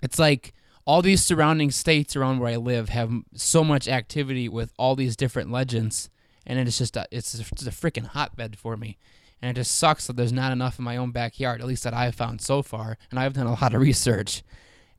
it's 0.01 0.17
like 0.17 0.53
all 0.85 1.01
these 1.01 1.23
surrounding 1.23 1.71
states 1.71 2.15
around 2.15 2.39
where 2.39 2.51
I 2.51 2.55
live 2.55 2.89
have 2.89 3.11
so 3.35 3.63
much 3.63 3.87
activity 3.87 4.49
with 4.49 4.73
all 4.77 4.95
these 4.95 5.15
different 5.15 5.51
legends. 5.51 6.09
And 6.45 6.57
it's 6.57 6.77
just 6.77 6.97
a, 6.97 7.05
it's 7.11 7.33
just 7.33 7.67
a 7.67 7.69
freaking 7.69 8.07
hotbed 8.07 8.57
for 8.57 8.75
me. 8.75 8.97
And 9.41 9.51
it 9.51 9.61
just 9.61 9.77
sucks 9.77 10.07
that 10.07 10.15
there's 10.15 10.33
not 10.33 10.51
enough 10.51 10.79
in 10.79 10.85
my 10.85 10.97
own 10.97 11.11
backyard 11.11 11.61
at 11.61 11.67
least 11.67 11.83
that 11.83 11.93
I've 11.93 12.15
found 12.15 12.41
so 12.41 12.61
far. 12.61 12.97
And 13.09 13.19
I've 13.19 13.33
done 13.33 13.47
a 13.47 13.53
lot 13.61 13.73
of 13.73 13.81
research. 13.81 14.43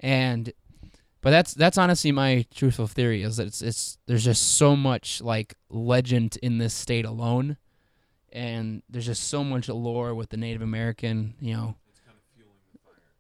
And 0.01 0.53
but 1.23 1.31
that's 1.31 1.55
that's 1.55 1.79
honestly 1.79 2.13
my 2.13 2.45
truthful 2.55 2.87
theory 2.87 3.23
is 3.23 3.39
that 3.39 3.47
it's 3.47 3.63
it's 3.63 3.99
there's 4.07 4.25
just 4.25 4.59
so 4.59 4.77
much 4.77 5.23
like 5.23 5.55
legend 5.71 6.37
in 6.43 6.59
this 6.59 6.75
state 6.75 7.07
alone 7.07 7.57
and 8.33 8.83
there's 8.89 9.07
just 9.07 9.25
so 9.25 9.45
much 9.45 9.69
lore 9.69 10.15
with 10.15 10.31
the 10.31 10.37
Native 10.37 10.63
American, 10.63 11.35
you 11.39 11.55
know. 11.55 11.77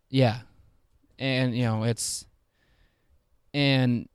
Yeah, 0.09 0.41
and 1.19 1.57
you 1.57 1.65
know 1.65 1.85
it's, 1.85 2.27
and 3.55 4.09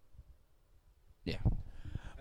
yeah. 1.24 1.38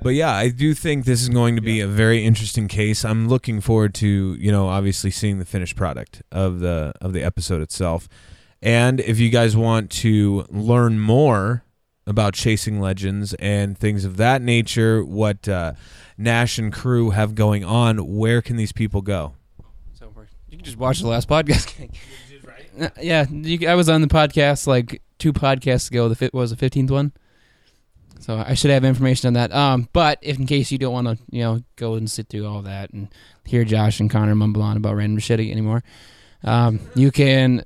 But 0.03 0.11
yeah, 0.11 0.33
I 0.33 0.51
do 0.51 0.73
think 0.73 1.05
this 1.05 1.23
is 1.23 1.31
going 1.31 1.57
to 1.57 1.63
be 1.63 1.81
a 1.81 1.87
very 1.87 2.25
interesting 2.25 2.69
case. 2.69 3.05
I'm 3.05 3.29
looking 3.29 3.61
forward 3.61 3.95
to, 3.95 4.37
you 4.39 4.53
know, 4.53 4.69
obviously 4.69 5.11
seeing 5.11 5.39
the 5.39 5.45
finished 5.45 5.75
product 5.75 6.23
of 6.31 6.61
the 6.61 6.93
of 7.01 7.13
the 7.13 7.23
episode 7.23 7.61
itself. 7.61 8.09
And 8.67 8.99
if 8.99 9.21
you 9.21 9.31
guys 9.31 9.57
want 9.57 9.93
to 9.93 10.45
learn 10.51 10.99
more 10.99 11.63
about 12.05 12.35
chasing 12.35 12.81
legends 12.81 13.33
and 13.35 13.79
things 13.79 14.05
of 14.05 14.17
that 14.17 14.43
nature, 14.43 15.05
what 15.05 15.49
uh, 15.49 15.75
Nash 16.19 16.59
and 16.59 16.73
crew 16.73 17.11
have 17.11 17.37
going 17.37 17.65
on, 17.65 18.17
where 18.17 18.43
can 18.43 18.57
these 18.57 18.73
people 18.73 19.03
go? 19.03 19.35
So 19.93 20.13
you 20.49 20.57
can 20.57 20.65
just 20.65 20.79
watch 20.79 20.99
the 20.99 21.07
last 21.07 21.29
podcast. 21.29 21.91
Uh, 22.79 22.91
yeah, 23.01 23.25
you, 23.31 23.67
I 23.67 23.75
was 23.75 23.89
on 23.89 24.03
the 24.03 24.07
podcast 24.07 24.67
like 24.67 25.01
two 25.19 25.33
podcasts 25.33 25.91
ago. 25.91 26.11
The 26.11 26.15
fit 26.15 26.35
was 26.35 26.51
the 26.51 26.57
fifteenth 26.57 26.91
one, 26.91 27.11
so 28.21 28.37
I 28.37 28.53
should 28.53 28.71
have 28.71 28.85
information 28.85 29.29
on 29.29 29.33
that. 29.33 29.51
Um, 29.51 29.89
but 29.95 30.19
if 30.21 30.39
in 30.39 30.45
case 30.45 30.71
you 30.71 30.77
don't 30.77 30.93
want 30.93 31.07
to, 31.07 31.17
you 31.31 31.41
know, 31.41 31.61
go 31.77 31.95
and 31.95 32.11
sit 32.11 32.29
through 32.29 32.47
all 32.47 32.61
that 32.61 32.91
and 32.91 33.09
hear 33.47 33.65
Josh 33.65 33.99
and 33.99 34.11
Connor 34.11 34.35
mumble 34.35 34.61
on 34.61 34.77
about 34.77 34.95
random 34.95 35.19
shit 35.21 35.41
anymore, 35.41 35.85
um, 36.45 36.81
you 36.95 37.11
can 37.11 37.65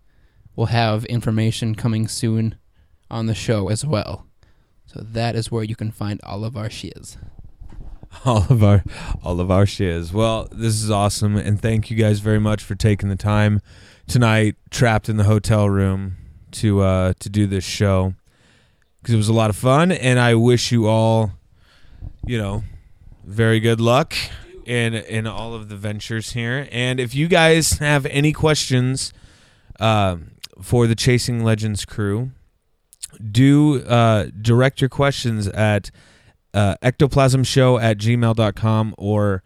will 0.56 0.66
have 0.66 1.06
information 1.06 1.76
coming 1.76 2.08
soon 2.08 2.56
on 3.10 3.28
the 3.28 3.36
show 3.36 3.70
as 3.70 3.86
well. 3.86 4.26
So 4.86 5.02
that 5.02 5.36
is 5.36 5.52
where 5.52 5.64
you 5.64 5.76
can 5.76 5.92
find 5.92 6.20
all 6.24 6.44
of 6.44 6.58
our 6.58 6.70
shiz. 6.70 7.18
all 8.26 8.46
of 8.50 8.64
our 8.64 8.84
all 9.24 9.40
of 9.40 9.50
our 9.50 9.66
shiz. 9.66 10.12
Well, 10.12 10.48
this 10.52 10.82
is 10.82 10.92
awesome 10.92 11.36
and 11.36 11.62
thank 11.62 11.90
you 11.90 11.98
guys 11.98 12.20
very 12.20 12.40
much 12.40 12.64
for 12.64 12.76
taking 12.76 13.10
the 13.10 13.16
time 13.16 13.62
tonight 14.08 14.56
trapped 14.70 15.10
in 15.10 15.18
the 15.18 15.24
hotel 15.24 15.70
room 15.70 16.18
to 16.52 16.82
uh 16.82 17.14
to 17.20 17.30
do 17.30 17.48
this 17.48 17.64
show 17.64 18.14
cuz 19.04 19.14
it 19.14 19.18
was 19.18 19.30
a 19.30 19.34
lot 19.34 19.50
of 19.50 19.56
fun 19.56 19.92
and 19.92 20.20
I 20.20 20.36
wish 20.36 20.72
you 20.72 20.88
all 20.88 21.32
you 22.26 22.38
know 22.38 22.64
very 23.24 23.60
good 23.60 23.80
luck 23.80 24.14
in 24.66 24.94
in 24.94 25.28
all 25.28 25.54
of 25.54 25.70
the 25.70 25.76
ventures 25.76 26.34
here. 26.34 26.68
And 26.72 27.00
if 27.00 27.14
you 27.16 27.28
guys 27.28 27.74
have 27.80 28.06
any 28.08 28.34
questions 28.34 29.14
um 29.80 30.32
for 30.62 30.88
the 30.88 30.96
Chasing 30.96 31.44
Legends 31.44 31.86
crew, 31.86 32.32
do 33.32 33.84
uh, 33.84 34.28
direct 34.42 34.82
your 34.82 34.90
questions 34.90 35.48
at 35.48 35.92
uh, 36.54 36.76
ectoplasmshow 36.82 37.82
at 37.82 37.98
gmail.com 37.98 38.96
or 38.98 39.44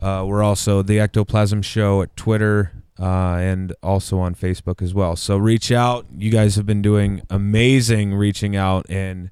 uh, 0.00 0.24
we're 0.26 0.42
also 0.42 0.82
the 0.82 0.98
ectoplasm 0.98 1.62
show 1.62 2.02
at 2.02 2.14
twitter 2.16 2.72
uh, 3.00 3.36
and 3.36 3.74
also 3.82 4.18
on 4.18 4.34
facebook 4.34 4.82
as 4.82 4.92
well. 4.94 5.16
So 5.16 5.36
reach 5.36 5.72
out. 5.72 6.06
You 6.14 6.30
guys 6.30 6.56
have 6.56 6.66
been 6.66 6.82
doing 6.82 7.22
amazing 7.30 8.14
reaching 8.14 8.54
out 8.54 8.86
and 8.88 9.30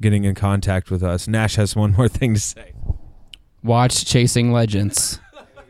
getting 0.00 0.24
in 0.24 0.34
contact 0.34 0.90
with 0.90 1.02
us. 1.02 1.28
Nash 1.28 1.56
has 1.56 1.76
one 1.76 1.92
more 1.92 2.08
thing 2.18 2.34
to 2.34 2.40
say 2.40 2.72
Watch 3.66 4.04
Chasing 4.04 4.52
Legends. 4.52 5.18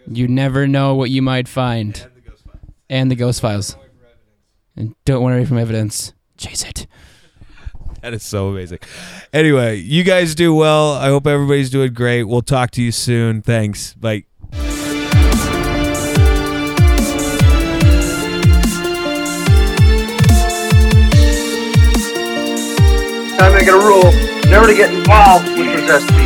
You 0.06 0.28
never 0.28 0.68
know 0.68 0.94
what 0.94 1.09
you 1.09 1.22
might 1.22 1.48
find. 1.48 2.06
And 2.90 3.11
the 3.11 3.16
Ghost 3.16 3.40
Files. 3.40 3.76
And 4.76 4.94
don't 5.06 5.24
run 5.24 5.32
away 5.32 5.46
from 5.46 5.56
evidence. 5.59 6.12
Chase 6.37 6.62
it. 6.64 6.87
That 8.02 8.14
is 8.14 8.22
so 8.22 8.48
amazing. 8.48 8.78
Anyway, 9.32 9.78
you 9.78 10.04
guys 10.04 10.37
do 10.37 10.54
well. 10.54 10.92
I 10.92 11.09
hope 11.09 11.26
everybody's 11.26 11.70
doing 11.70 11.92
great. 11.92 12.22
We'll 12.22 12.40
talk 12.40 12.70
to 12.72 12.82
you 12.82 12.92
soon. 12.92 13.42
Thanks. 13.42 13.94
Bye. 13.94 14.26
I 23.38 23.50
make 23.52 23.66
it 23.66 23.74
a 23.74 23.78
rule 23.78 24.12
never 24.50 24.68
to 24.68 24.74
get 24.74 24.94
involved 24.94 25.48
with 25.48 25.80
possessed 25.80 26.09
people. 26.11 26.25